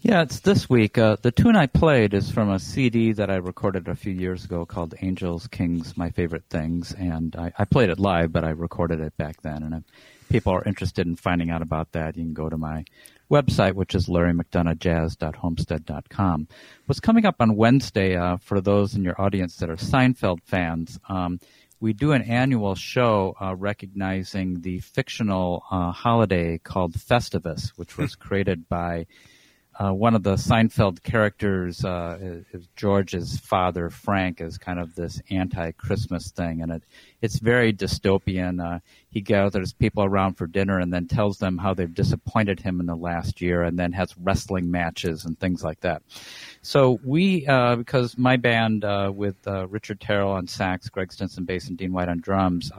[0.02, 0.98] Yeah, it's this week.
[0.98, 4.44] Uh, the tune I played is from a CD that I recorded a few years
[4.44, 6.92] ago called Angels, Kings, My Favorite Things.
[6.92, 9.62] And I, I played it live, but I recorded it back then.
[9.62, 9.84] And if
[10.32, 12.86] people are interested in finding out about that, you can go to my
[13.30, 16.48] website, which is larrymcdonoughjazz.homestead.com.
[16.86, 20.98] What's coming up on Wednesday, uh, for those in your audience that are Seinfeld fans,
[21.08, 21.38] um,
[21.80, 28.16] we do an annual show uh, recognizing the fictional uh, holiday called Festivus, which was
[28.16, 29.04] created by
[29.80, 34.94] uh, one of the Seinfeld characters, uh, is, is George's father, Frank, is kind of
[34.94, 36.82] this anti-Christmas thing, and it,
[37.20, 38.62] it's very dystopian.
[38.62, 38.80] Uh,
[39.10, 42.86] he gathers people around for dinner and then tells them how they've disappointed him in
[42.86, 46.02] the last year, and then has wrestling matches and things like that.
[46.62, 51.44] So we, uh, because my band uh, with uh, Richard Terrell on sax, Greg Stinson
[51.44, 52.70] bass, and Dean White on drums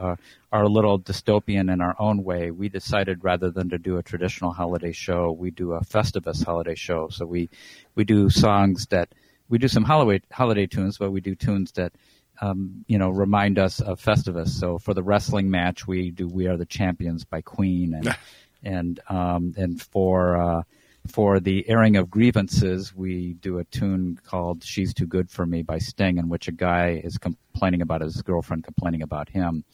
[0.54, 2.52] are a little dystopian in our own way.
[2.52, 6.76] We decided rather than to do a traditional holiday show, we do a Festivus holiday
[6.76, 7.08] show.
[7.08, 7.50] So we
[7.96, 9.12] we do songs that
[9.48, 11.92] we do some holiday holiday tunes, but we do tunes that
[12.40, 14.50] um, you know remind us of Festivus.
[14.50, 18.16] So for the wrestling match, we do "We Are the Champions" by Queen, and
[18.62, 20.62] and um, and for uh,
[21.08, 25.62] for the airing of grievances, we do a tune called "She's Too Good for Me"
[25.62, 29.64] by Sting, in which a guy is complaining about his girlfriend complaining about him.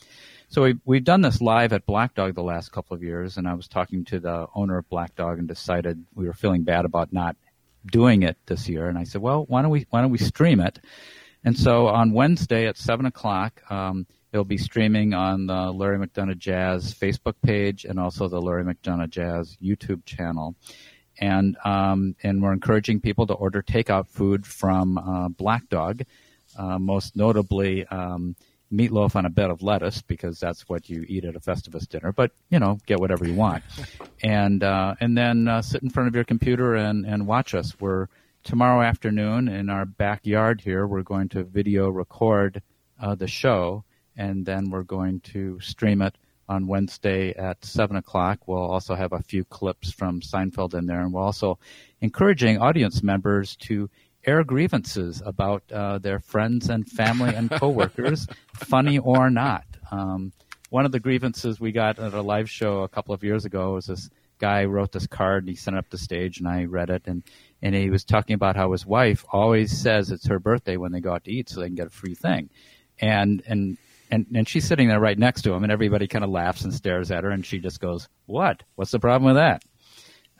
[0.51, 3.47] So we, we've done this live at Black Dog the last couple of years, and
[3.47, 6.85] I was talking to the owner of Black Dog and decided we were feeling bad
[6.85, 7.37] about not
[7.87, 8.89] doing it this year.
[8.89, 10.81] And I said, well, why don't we why don't we stream it?
[11.45, 16.39] And so on Wednesday at seven o'clock, um, it'll be streaming on the Larry McDonough
[16.39, 20.57] Jazz Facebook page and also the Larry McDonough Jazz YouTube channel.
[21.21, 26.03] And um, and we're encouraging people to order takeout food from uh, Black Dog,
[26.59, 27.87] uh, most notably.
[27.87, 28.35] Um,
[28.73, 32.13] meatloaf on a bed of lettuce because that's what you eat at a Festivus dinner.
[32.13, 33.65] But you know, get whatever you want,
[34.23, 37.79] and uh, and then uh, sit in front of your computer and and watch us.
[37.81, 38.09] We're
[38.43, 40.87] tomorrow afternoon in our backyard here.
[40.87, 42.63] We're going to video record
[43.01, 43.85] uh, the show,
[44.17, 46.17] and then we're going to stream it
[46.49, 48.49] on Wednesday at seven o'clock.
[48.49, 51.59] We'll also have a few clips from Seinfeld in there, and we're also
[52.01, 53.89] encouraging audience members to
[54.25, 59.65] air grievances about uh, their friends and family and coworkers, funny or not.
[59.91, 60.33] Um,
[60.71, 63.75] one of the grievances we got at a live show a couple of years ago
[63.75, 66.65] was this guy wrote this card and he sent it up the stage and I
[66.65, 67.23] read it and
[67.61, 71.01] and he was talking about how his wife always says it's her birthday when they
[71.01, 72.51] go out to eat so they can get a free thing,
[73.01, 73.79] and and.
[74.13, 76.75] And, and she's sitting there right next to him, and everybody kind of laughs and
[76.75, 78.65] stares at her, and she just goes, "What?
[78.75, 79.63] What's the problem with that?"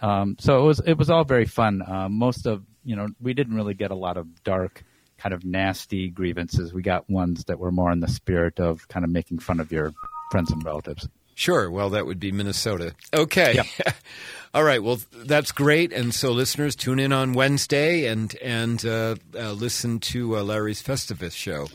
[0.03, 1.81] Um, so it was it was all very fun.
[1.87, 4.83] Uh, most of you know, we didn't really get a lot of dark,
[5.19, 6.73] kind of nasty grievances.
[6.73, 9.71] We got ones that were more in the spirit of kind of making fun of
[9.73, 9.93] your
[10.31, 11.09] friends and relatives.
[11.35, 11.71] Sure.
[11.71, 12.95] Well, that would be Minnesota.
[13.15, 13.55] Okay.
[13.55, 13.95] Yep.
[14.55, 14.83] All right.
[14.83, 15.93] Well, that's great.
[15.93, 20.83] And so, listeners, tune in on Wednesday and and uh, uh, listen to uh, Larry's
[20.83, 21.69] Festivus show.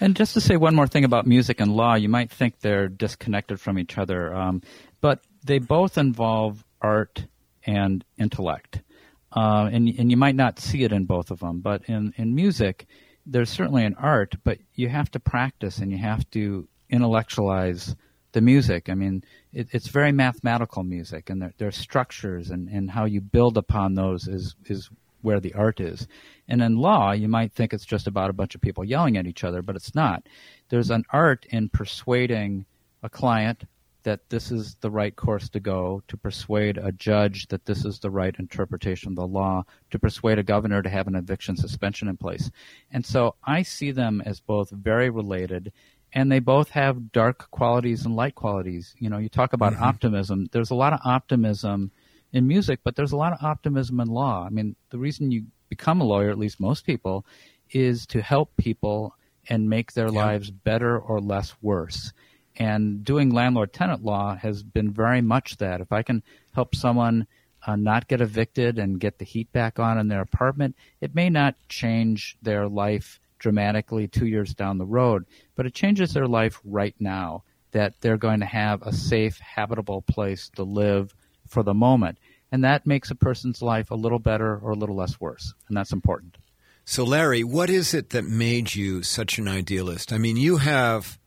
[0.00, 2.88] And just to say one more thing about music and law, you might think they're
[2.88, 4.62] disconnected from each other, um,
[5.00, 7.26] but they both involve art
[7.66, 8.82] and intellect.
[9.32, 12.34] Uh, and and you might not see it in both of them, but in in
[12.34, 12.86] music,
[13.26, 17.94] there's certainly an art, but you have to practice and you have to intellectualize
[18.32, 18.88] the music.
[18.88, 23.04] I mean, it, it's very mathematical music, and there, there are structures, and, and how
[23.04, 24.88] you build upon those is is
[25.20, 26.06] where the art is.
[26.46, 29.26] And in law, you might think it's just about a bunch of people yelling at
[29.26, 30.22] each other, but it's not.
[30.68, 32.64] There's an art in persuading
[33.02, 33.64] a client
[34.04, 37.98] that this is the right course to go, to persuade a judge that this is
[37.98, 42.08] the right interpretation of the law, to persuade a governor to have an eviction suspension
[42.08, 42.50] in place.
[42.90, 45.72] And so I see them as both very related
[46.12, 48.94] and they both have dark qualities and light qualities.
[48.98, 49.82] You know, you talk about Mhm.
[49.82, 50.48] optimism.
[50.52, 51.90] There's a lot of optimism
[52.32, 54.44] in music, but there's a lot of optimism in law.
[54.44, 57.26] I mean, the reason you become a lawyer, at least most people,
[57.70, 59.14] is to help people
[59.50, 62.12] and make their lives better or less worse.
[62.58, 65.80] And doing landlord tenant law has been very much that.
[65.80, 67.26] If I can help someone
[67.64, 71.30] uh, not get evicted and get the heat back on in their apartment, it may
[71.30, 76.60] not change their life dramatically two years down the road, but it changes their life
[76.64, 81.14] right now that they're going to have a safe, habitable place to live
[81.46, 82.18] for the moment.
[82.50, 85.54] And that makes a person's life a little better or a little less worse.
[85.68, 86.38] And that's important.
[86.84, 90.12] So, Larry, what is it that made you such an idealist?
[90.12, 91.18] I mean, you have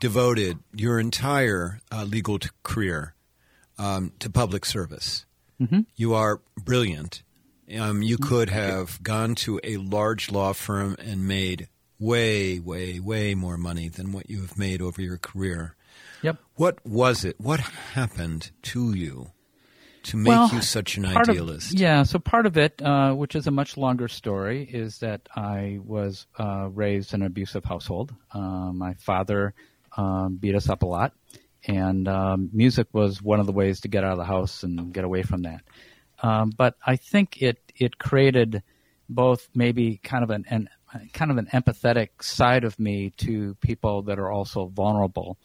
[0.00, 3.14] devoted your entire uh, legal t- career
[3.78, 5.24] um, to public service.
[5.60, 5.86] Mhm.
[5.96, 7.22] You are brilliant.
[7.78, 11.68] Um, you could have gone to a large law firm and made
[11.98, 15.74] way, way, way more money than what you have made over your career.
[16.22, 16.38] Yep.
[16.56, 17.40] What was it?
[17.40, 19.30] What happened to you
[20.04, 21.78] to make Well, you such an part of- idealist?
[21.78, 25.78] yeah, so part of it, uh, which is a much longer story, is that I
[25.82, 28.14] was uh, raised in an abusive household.
[28.32, 29.54] Uh, my father
[29.96, 31.12] um, beat us up a lot,
[31.66, 34.92] and um, music was one of the ways to get out of the house and
[34.92, 35.62] get away from that.
[36.22, 38.62] Um, but I think it it created
[39.08, 40.68] both maybe kind of an, an
[41.12, 45.38] kind of an empathetic side of me to people that are also vulnerable.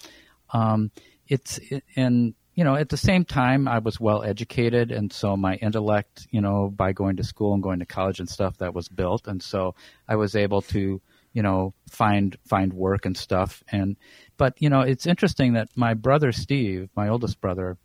[0.51, 0.91] Um,
[1.27, 1.59] it's
[1.95, 6.27] and you know at the same time I was well educated, and so my intellect,
[6.31, 9.27] you know, by going to school and going to college and stuff, that was built,
[9.27, 9.75] and so
[10.07, 11.01] I was able to
[11.33, 13.97] you know find find work and stuff and
[14.37, 17.77] but you know it's interesting that my brother Steve, my oldest brother,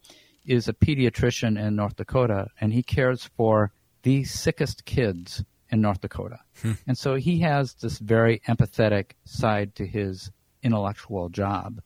[0.45, 3.73] is a pediatrician in North Dakota, and he cares for
[4.03, 6.39] the sickest kids in North Dakota.
[6.63, 6.73] Hmm.
[6.87, 10.31] And so he has this very empathetic side to his
[10.63, 11.81] intellectual job.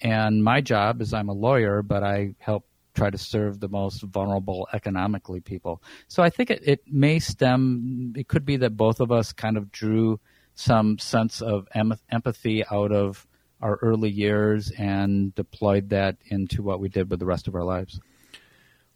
[0.00, 4.02] And my job is I'm a lawyer, but I help try to serve the most
[4.02, 5.82] vulnerable economically people.
[6.06, 9.56] So I think it, it may stem, it could be that both of us kind
[9.56, 10.20] of drew
[10.54, 13.26] some sense of em- empathy out of
[13.60, 17.64] our early years and deployed that into what we did with the rest of our
[17.64, 18.00] lives.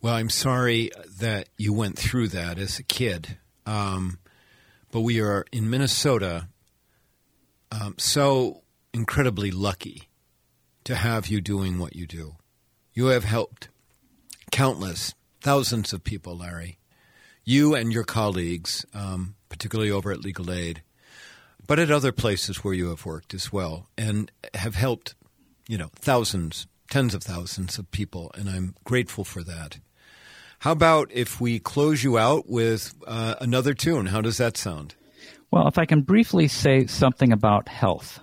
[0.00, 3.38] Well, I'm sorry that you went through that as a kid.
[3.66, 4.18] Um,
[4.90, 6.48] but we are in Minnesota
[7.70, 8.62] um, so
[8.94, 10.08] incredibly lucky
[10.84, 12.36] to have you doing what you do.
[12.94, 13.68] You have helped
[14.50, 16.78] countless, thousands of people, Larry.
[17.44, 20.82] You and your colleagues, um, particularly over at Legal Aid,
[21.68, 25.14] but at other places where you have worked as well, and have helped,
[25.68, 29.78] you know, thousands, tens of thousands of people, and I'm grateful for that.
[30.60, 34.06] How about if we close you out with uh, another tune?
[34.06, 34.96] How does that sound?
[35.50, 38.20] Well, if I can briefly say something about health,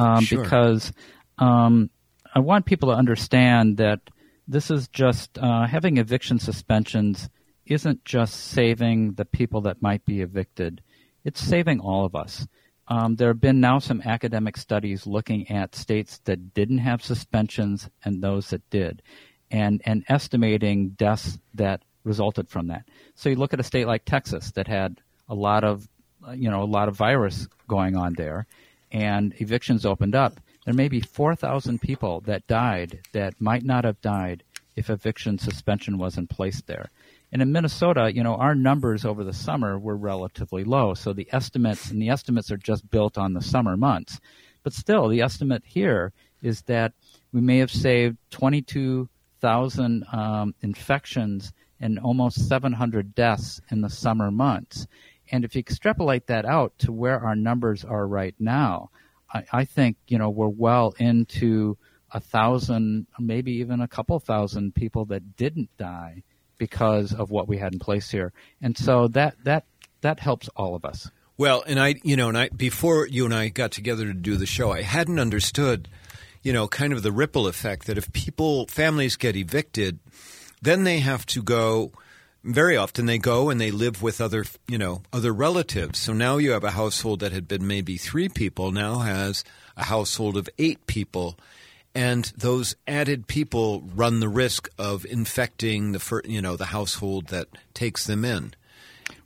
[0.00, 0.42] um, Sure.
[0.42, 0.92] because
[1.38, 1.90] um,
[2.34, 4.00] I want people to understand that
[4.46, 7.28] this is just uh, having eviction suspensions
[7.64, 10.82] isn't just saving the people that might be evicted,
[11.24, 12.46] it's saving all of us.
[12.88, 17.88] Um, there have been now some academic studies looking at states that didn't have suspensions
[18.04, 19.02] and those that did,
[19.50, 22.84] and, and estimating deaths that resulted from that.
[23.14, 25.88] So you look at a state like Texas that had a lot of,
[26.34, 28.46] you know, a lot of virus going on there,
[28.90, 30.40] and evictions opened up.
[30.64, 34.44] There may be 4,000 people that died that might not have died
[34.76, 36.90] if eviction suspension was in place there.
[37.32, 40.92] And in Minnesota, you know, our numbers over the summer were relatively low.
[40.92, 44.20] So the estimates, and the estimates are just built on the summer months.
[44.62, 46.12] But still, the estimate here
[46.42, 46.92] is that
[47.32, 54.86] we may have saved 22,000 um, infections and almost 700 deaths in the summer months.
[55.30, 58.90] And if you extrapolate that out to where our numbers are right now,
[59.32, 61.78] I, I think, you know, we're well into
[62.10, 66.22] a thousand, maybe even a couple thousand people that didn't die
[66.62, 68.32] because of what we had in place here.
[68.60, 69.64] And so that that
[70.02, 71.10] that helps all of us.
[71.36, 74.36] Well, and I, you know, and I before you and I got together to do
[74.36, 75.88] the show, I hadn't understood,
[76.40, 79.98] you know, kind of the ripple effect that if people, families get evicted,
[80.60, 81.90] then they have to go.
[82.44, 85.98] Very often they go and they live with other, you know, other relatives.
[85.98, 89.42] So now you have a household that had been maybe three people now has
[89.76, 91.36] a household of eight people,
[91.94, 97.28] and those added people run the risk of infecting the, fir- you know, the household
[97.28, 98.54] that takes them in.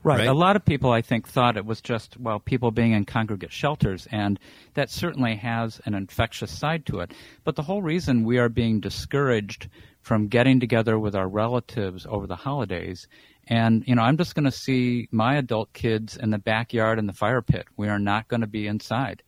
[0.03, 0.19] Right.
[0.19, 0.29] Right.
[0.29, 3.53] A lot of people, I think, thought it was just, well, people being in congregate
[3.53, 4.39] shelters, and
[4.75, 7.13] that certainly has an infectious side to it.
[7.43, 9.69] But the whole reason we are being discouraged
[10.03, 13.09] from getting together with our relatives over the holidays,
[13.49, 17.07] and, you know, I'm just going to see my adult kids in the backyard in
[17.07, 17.67] the fire pit.
[17.77, 19.25] We are not going to be inside.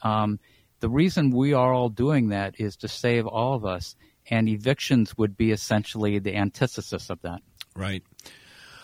[0.00, 0.40] Um,
[0.82, 3.94] the reason we are all doing that is to save all of us,
[4.28, 7.40] and evictions would be essentially the antithesis of that.
[7.76, 8.02] Right.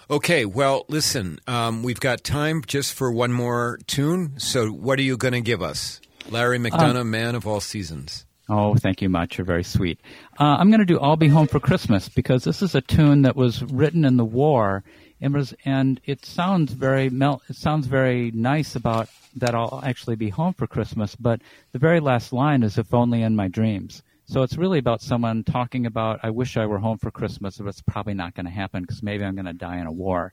[0.09, 4.39] Okay, well, listen, um, we've got time just for one more tune.
[4.39, 6.01] So, what are you going to give us?
[6.31, 8.27] Larry McDonough, Man of All Seasons.
[8.49, 9.37] Oh, thank you much.
[9.37, 10.01] You're very sweet.
[10.39, 13.23] Uh, I'm going to do "I'll Be Home for Christmas" because this is a tune
[13.23, 14.85] that was written in the war,
[15.21, 20.55] and it sounds very mel- it sounds very nice about that I'll actually be home
[20.55, 21.17] for Christmas.
[21.17, 21.41] But
[21.73, 25.43] the very last line is "If only in my dreams." So it's really about someone
[25.43, 28.53] talking about, "I wish I were home for Christmas, but it's probably not going to
[28.53, 30.33] happen because maybe I'm going to die in a war."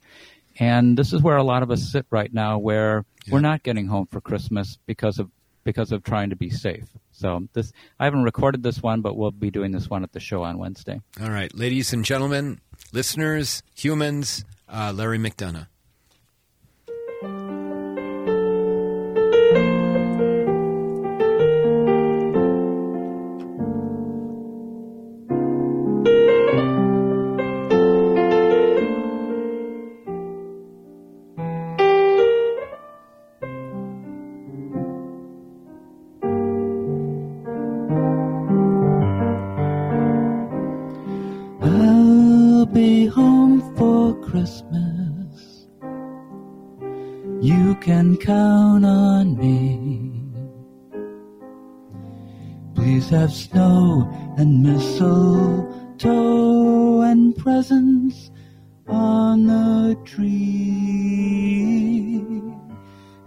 [0.58, 3.88] And this is where a lot of us sit right now, where we're not getting
[3.88, 5.30] home for Christmas because of
[5.64, 6.88] because of trying to be safe.
[7.12, 10.20] So this I haven't recorded this one, but we'll be doing this one at the
[10.20, 11.02] show on Wednesday.
[11.22, 12.62] All right, ladies and gentlemen,
[12.94, 15.68] listeners, humans, uh, Larry McDonough.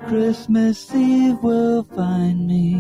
[0.08, 2.72] Christmas Eve will find me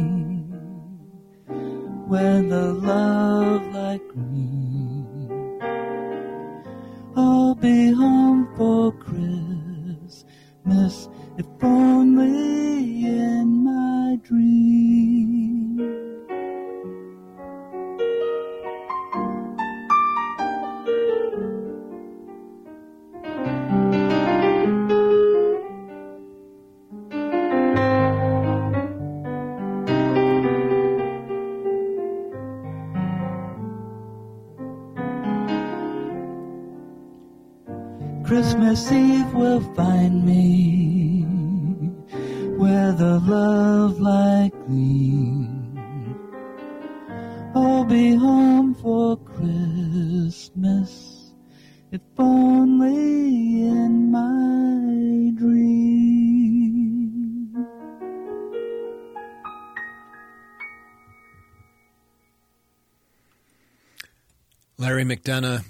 [2.08, 5.60] where the love like green.
[7.14, 10.24] I'll be home for Christmas
[11.36, 13.37] if only in
[38.78, 41.22] Christmas Eve will find me
[42.58, 45.74] where the love light gleam.
[47.56, 50.92] I'll be home for Christmas,
[51.90, 56.46] if only in my dream.
[64.78, 65.64] Larry McDonough,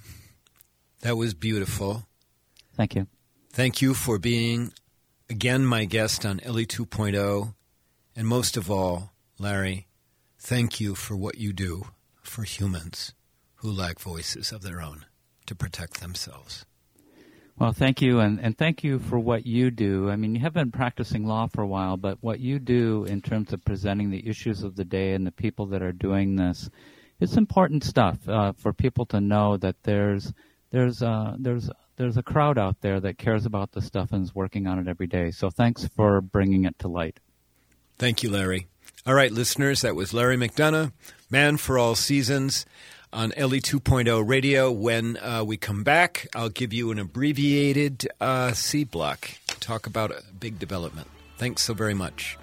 [1.01, 2.08] that was beautiful.
[2.79, 3.09] Thank you.
[3.51, 4.73] Thank you for being
[5.29, 7.55] again my guest on Ellie 2.0.
[8.15, 9.89] And most of all, Larry,
[10.39, 11.89] thank you for what you do
[12.23, 13.15] for humans
[13.57, 15.07] who lack voices of their own
[15.47, 16.65] to protect themselves.
[17.59, 20.09] Well, thank you, and, and thank you for what you do.
[20.09, 23.21] I mean, you have been practicing law for a while, but what you do in
[23.21, 26.71] terms of presenting the issues of the day and the people that are doing this,
[27.19, 30.33] it's important stuff uh, for people to know that there's
[30.71, 31.69] there's uh, there's
[31.99, 34.89] there's a crowd out there that cares about this stuff and is working on it
[34.89, 35.31] every day.
[35.33, 37.21] So thanks for bringing it to light.
[37.99, 38.69] Thank you, Larry.
[39.05, 40.93] All right, listeners, that was Larry McDonough,
[41.31, 42.65] Man for All Seasons
[43.13, 44.71] on Ellie 2.0 radio.
[44.71, 49.31] When uh, we come back, I'll give you an abbreviated uh, C block,
[49.61, 51.09] talk about a big development.
[51.37, 52.39] Thanks so very much.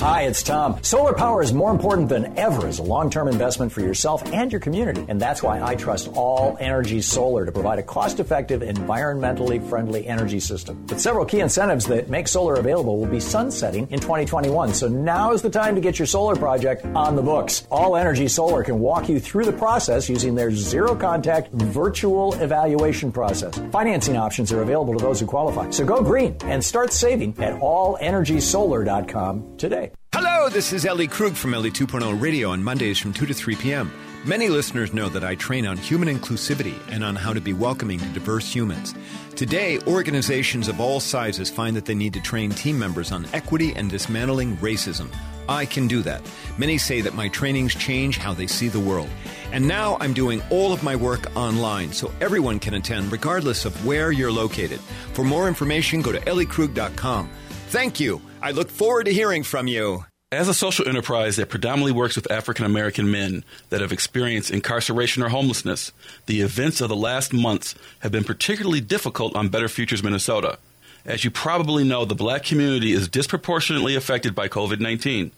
[0.00, 0.82] Hi, it's Tom.
[0.82, 4.50] Solar power is more important than ever as a long term investment for yourself and
[4.50, 5.04] your community.
[5.08, 10.06] And that's why I trust All Energy Solar to provide a cost effective, environmentally friendly
[10.06, 10.86] energy system.
[10.86, 14.72] With several key incentives that make solar available will be sunsetting in 2021.
[14.72, 17.66] So now is the time to get your solar project on the books.
[17.70, 23.12] All Energy Solar can walk you through the process using their zero contact virtual evaluation
[23.12, 23.60] process.
[23.70, 25.68] Financing options are available to those who qualify.
[25.68, 29.89] So go green and start saving at allenergysolar.com today.
[30.12, 33.56] Hello, this is Ellie Krug from Ellie 2.0 Radio on Mondays from 2 to 3
[33.56, 33.92] p.m.
[34.24, 37.98] Many listeners know that I train on human inclusivity and on how to be welcoming
[37.98, 38.94] to diverse humans.
[39.34, 43.72] Today, organizations of all sizes find that they need to train team members on equity
[43.74, 45.08] and dismantling racism.
[45.48, 46.22] I can do that.
[46.58, 49.08] Many say that my trainings change how they see the world.
[49.52, 53.86] And now I'm doing all of my work online so everyone can attend regardless of
[53.86, 54.80] where you're located.
[55.12, 57.30] For more information, go to elliekrug.com.
[57.70, 58.20] Thank you.
[58.42, 60.04] I look forward to hearing from you.
[60.32, 65.22] As a social enterprise that predominantly works with African American men that have experienced incarceration
[65.22, 65.92] or homelessness,
[66.26, 70.58] the events of the last months have been particularly difficult on Better Futures Minnesota.
[71.04, 75.30] As you probably know, the black community is disproportionately affected by COVID 19.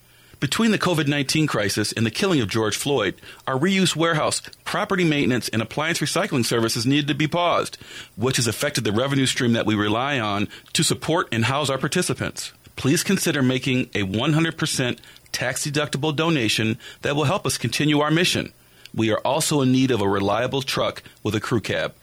[0.42, 3.14] Between the COVID 19 crisis and the killing of George Floyd,
[3.46, 7.78] our reuse warehouse, property maintenance, and appliance recycling services needed to be paused,
[8.16, 11.78] which has affected the revenue stream that we rely on to support and house our
[11.78, 12.50] participants.
[12.74, 14.98] Please consider making a 100%
[15.30, 18.52] tax deductible donation that will help us continue our mission.
[18.92, 21.94] We are also in need of a reliable truck with a crew cab.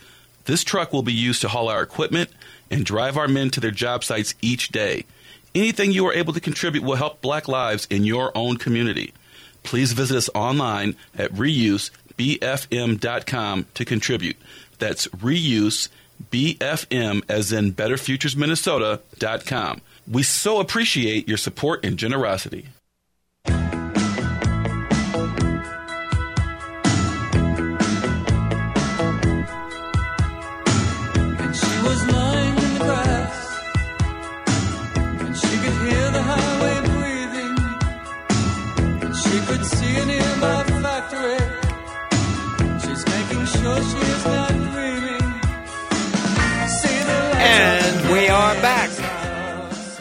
[0.46, 2.30] This truck will be used to haul our equipment
[2.72, 5.04] and drive our men to their job sites each day.
[5.56, 9.14] Anything you are able to contribute will help black lives in your own community.
[9.64, 14.38] Please visit us online at reusebfm.com to contribute.
[14.78, 19.82] That's reusebfm as in betterfuturesminnesota.com.
[20.08, 22.68] We so appreciate your support and generosity.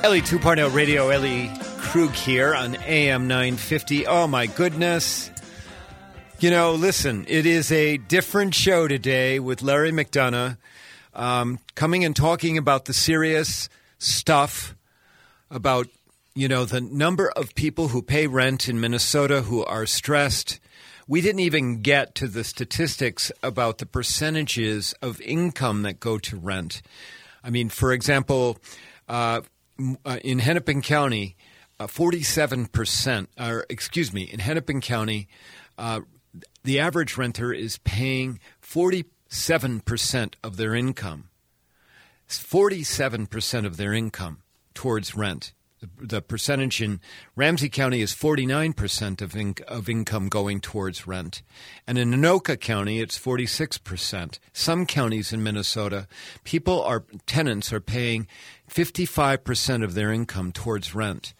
[0.08, 4.06] Ellie 2.0 Radio, Ellie Krug here on AM 950.
[4.06, 5.30] Oh my goodness.
[6.40, 10.56] You know, listen, it is a different show today with Larry McDonough
[11.12, 14.74] um, coming and talking about the serious stuff
[15.50, 15.88] about,
[16.34, 20.58] you know, the number of people who pay rent in Minnesota who are stressed.
[21.06, 26.38] We didn't even get to the statistics about the percentages of income that go to
[26.38, 26.80] rent.
[27.44, 28.56] I mean, for example,
[29.06, 29.42] uh,
[30.04, 31.36] uh, in Hennepin County,
[31.80, 35.28] uh, 47%, or excuse me, in Hennepin County,
[35.76, 36.00] uh,
[36.64, 41.28] the average renter is paying 47% of their income.
[42.28, 44.42] 47% of their income
[44.74, 45.52] towards rent.
[45.80, 47.00] The, the percentage in
[47.36, 51.42] Ramsey County is 49% of, in, of income going towards rent.
[51.86, 54.38] And in Anoka County, it's 46%.
[54.52, 56.08] Some counties in Minnesota,
[56.42, 58.26] people are, tenants are paying
[58.68, 61.34] 55% of their income towards rent.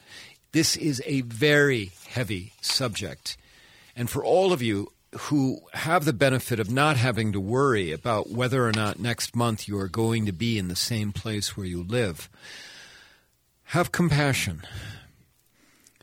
[0.52, 3.36] This is a very heavy subject.
[3.94, 8.30] And for all of you who have the benefit of not having to worry about
[8.30, 11.66] whether or not next month you are going to be in the same place where
[11.66, 12.28] you live,
[13.64, 14.62] have compassion.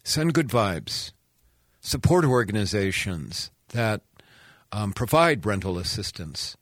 [0.04, 1.12] Send good vibes.
[1.82, 4.02] Support organizations that
[4.72, 6.58] um, provide rental assistance.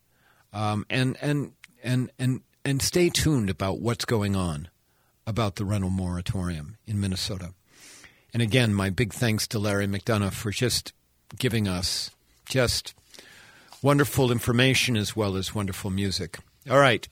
[0.51, 1.53] Um, and, and,
[1.84, 4.70] and, and, and stay tuned about what's going on
[5.26, 7.53] about the rental moratorium in Minnesota.
[8.34, 10.93] And again, my big thanks to Larry McDonough for just
[11.38, 12.09] giving us
[12.45, 12.93] just
[13.82, 16.39] wonderful information as well as wonderful music.
[16.70, 17.07] All right,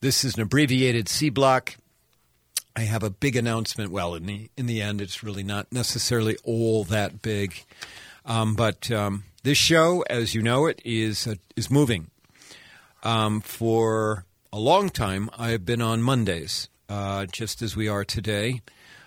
[0.00, 1.76] this is an abbreviated C block.
[2.76, 3.90] I have a big announcement.
[3.90, 7.64] Well, in the in the end, it's really not necessarily all that big,
[8.24, 12.10] um, but um, this show, as you know it, is uh, is moving.
[13.04, 18.04] Um, for a long time, I have been on Mondays, uh, just as we are
[18.04, 18.62] today.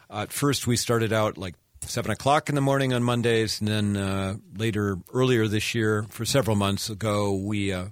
[0.09, 3.67] Uh, at first, we started out like seven o'clock in the morning on Mondays, and
[3.67, 7.87] then uh, later, earlier this year, for several months ago, we uh,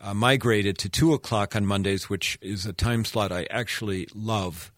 [0.00, 4.72] uh, migrated to two o'clock on Mondays, which is a time slot I actually love.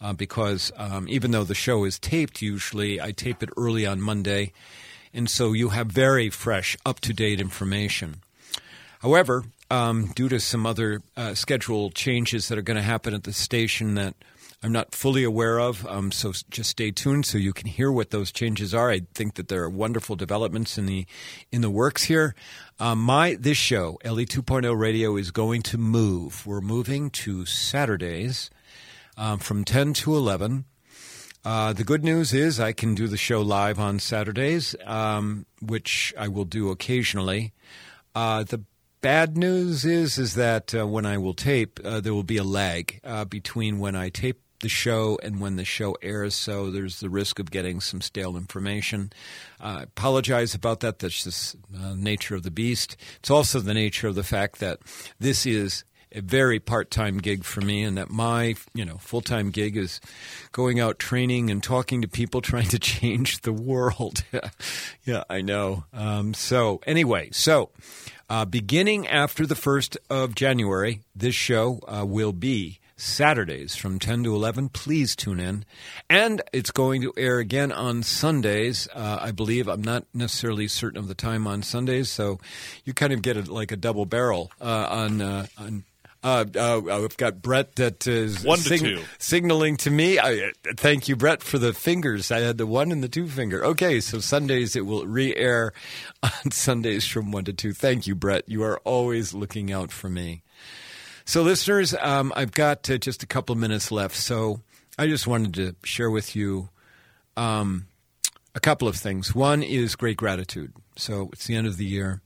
[0.00, 4.02] Uh, because um, even though the show is taped, usually I tape it early on
[4.02, 4.52] Monday,
[5.14, 8.16] and so you have very fresh, up to date information.
[8.98, 13.24] However, um, due to some other uh, schedule changes that are going to happen at
[13.24, 14.14] the station that
[14.62, 15.86] I'm not fully aware of.
[15.86, 18.90] Um, so just stay tuned so you can hear what those changes are.
[18.90, 21.06] I think that there are wonderful developments in the
[21.52, 22.34] in the works here.
[22.80, 26.46] Um, my this show, Ellie 2.0 Radio, is going to move.
[26.46, 28.48] We're moving to Saturdays
[29.18, 30.64] um, from 10 to 11.
[31.44, 36.14] Uh, the good news is I can do the show live on Saturdays, um, which
[36.18, 37.52] I will do occasionally.
[38.14, 38.64] Uh, the
[39.04, 42.42] bad news is is that uh, when I will tape, uh, there will be a
[42.42, 46.34] lag uh, between when I tape the show and when the show airs.
[46.34, 49.12] So there's the risk of getting some stale information.
[49.60, 51.00] I apologize about that.
[51.00, 52.96] That's just uh, nature of the beast.
[53.18, 54.78] It's also the nature of the fact that
[55.20, 55.84] this is
[56.14, 60.00] a very part-time gig for me and that my you know full-time gig is
[60.52, 64.22] going out training and talking to people trying to change the world
[65.04, 67.70] yeah i know um, so anyway so
[68.28, 74.24] uh, beginning after the 1st of january this show uh, will be Saturdays from 10
[74.24, 74.68] to 11.
[74.68, 75.64] Please tune in.
[76.08, 79.68] And it's going to air again on Sundays, uh, I believe.
[79.68, 82.38] I'm not necessarily certain of the time on Sundays, so
[82.84, 85.20] you kind of get like a double barrel uh, on.
[85.20, 85.84] Uh, on
[86.24, 89.02] uh, uh, I've got Brett that is One to two.
[89.18, 90.18] signaling to me.
[90.18, 92.32] I, thank you, Brett, for the fingers.
[92.32, 93.64] I had the one and the two finger.
[93.64, 95.72] Okay, so Sundays it will re-air
[96.22, 97.72] on Sundays from one to two.
[97.74, 98.44] Thank you, Brett.
[98.48, 100.42] You are always looking out for me.
[101.26, 104.16] So, listeners, um, I've got uh, just a couple of minutes left.
[104.16, 104.60] So,
[104.98, 106.68] I just wanted to share with you
[107.36, 107.86] um,
[108.54, 109.34] a couple of things.
[109.34, 110.72] One is great gratitude.
[110.96, 112.20] So, it's the end of the year.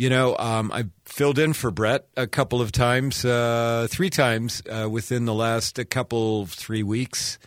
[0.00, 4.62] You know, um, I filled in for Brett a couple of times, uh, three times
[4.66, 7.38] uh, within the last a couple, three weeks.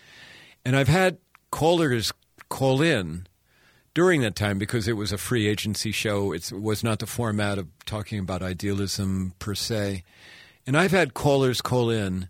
[0.63, 1.17] And I've had
[1.49, 2.13] callers
[2.49, 3.25] call in
[3.95, 6.31] during that time because it was a free agency show.
[6.31, 10.03] It was not the format of talking about idealism per se.
[10.67, 12.27] And I've had callers call in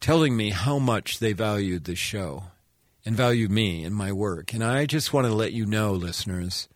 [0.00, 2.48] telling me how much they valued the show
[3.06, 4.52] and value me and my work.
[4.52, 6.68] And I just want to let you know, listeners,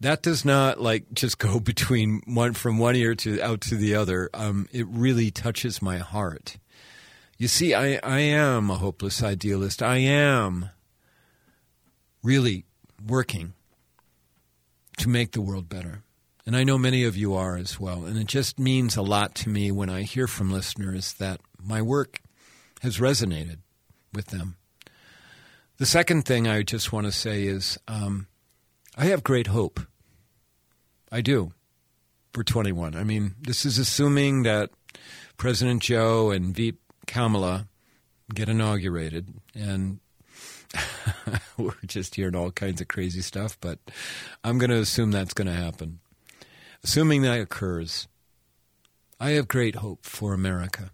[0.00, 3.94] that does not like just go between one from one ear to out to the
[3.94, 4.30] other.
[4.34, 6.56] Um, it really touches my heart.
[7.38, 9.82] You see, I, I am a hopeless idealist.
[9.82, 10.68] I am
[12.22, 12.66] really
[13.06, 13.54] working
[14.98, 16.02] to make the world better.
[16.44, 18.04] And I know many of you are as well.
[18.04, 21.80] And it just means a lot to me when I hear from listeners that my
[21.80, 22.20] work
[22.82, 23.58] has resonated
[24.12, 24.56] with them.
[25.78, 28.26] The second thing I just want to say is um,
[28.96, 29.80] I have great hope.
[31.10, 31.52] I do.
[32.32, 32.94] For 21.
[32.94, 34.70] I mean, this is assuming that
[35.36, 37.66] President Joe and Veep Kamala
[38.32, 39.34] get inaugurated.
[39.54, 39.98] And
[41.56, 43.78] we're just hearing all kinds of crazy stuff, but
[44.44, 46.00] I'm going to assume that's going to happen.
[46.84, 48.06] Assuming that occurs,
[49.18, 50.90] I have great hope for America.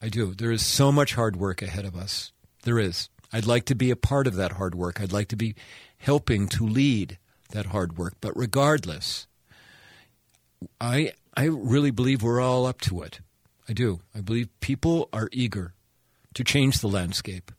[0.00, 0.34] I do.
[0.34, 2.32] There is so much hard work ahead of us.
[2.64, 3.08] There is.
[3.32, 5.00] I'd like to be a part of that hard work.
[5.00, 5.54] I'd like to be
[5.98, 7.18] helping to lead
[7.52, 8.14] that hard work.
[8.20, 9.26] But regardless,
[10.80, 13.20] I I really believe we're all up to it.
[13.68, 14.00] I do.
[14.14, 15.74] I believe people are eager
[16.34, 17.52] to change the landscape,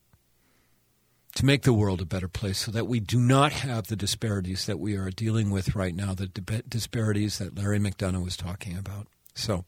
[1.36, 4.66] to make the world a better place so that we do not have the disparities
[4.66, 8.78] that we are dealing with right now, the di- disparities that Larry McDonough was talking
[8.78, 9.08] about.
[9.34, 9.66] So,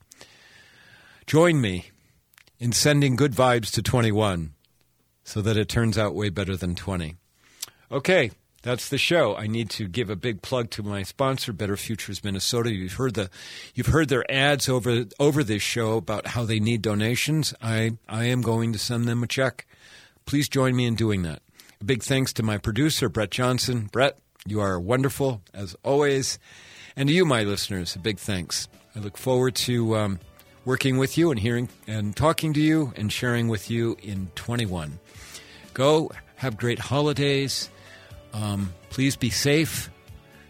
[1.26, 1.92] join me
[2.60, 4.54] in sending good vibes to 21
[5.24, 7.16] so that it turns out way better than 20.
[7.92, 8.32] Okay,
[8.66, 9.38] that's the show.
[9.38, 12.74] I need to give a big plug to my sponsor, Better Futures Minnesota.
[12.74, 13.30] You've heard the
[13.76, 17.54] you've heard their ads over over this show about how they need donations.
[17.62, 19.68] I I am going to send them a check.
[20.26, 21.44] Please join me in doing that.
[21.80, 23.88] A big thanks to my producer, Brett Johnson.
[23.92, 26.40] Brett, you are wonderful as always.
[26.96, 28.68] And to you, my listeners, a big thanks.
[28.96, 30.20] I look forward to um,
[30.66, 34.98] working with you and hearing and talking to you and sharing with you in 21.
[35.76, 37.70] Go have great holidays.
[38.36, 39.90] Um, please be safe.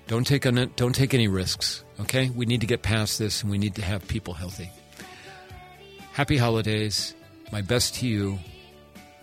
[0.08, 1.84] Don't take on, don't take any risks.
[2.02, 4.70] Okay, we need to get past this, and we need to have people healthy.
[6.14, 7.14] Happy holidays.
[7.52, 8.40] My best to you.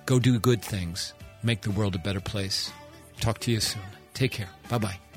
[0.06, 1.12] Go do good things.
[1.42, 2.72] Make the world a better place.
[3.20, 3.82] Talk to you soon.
[4.14, 4.48] Take care.
[4.68, 5.11] Bye bye.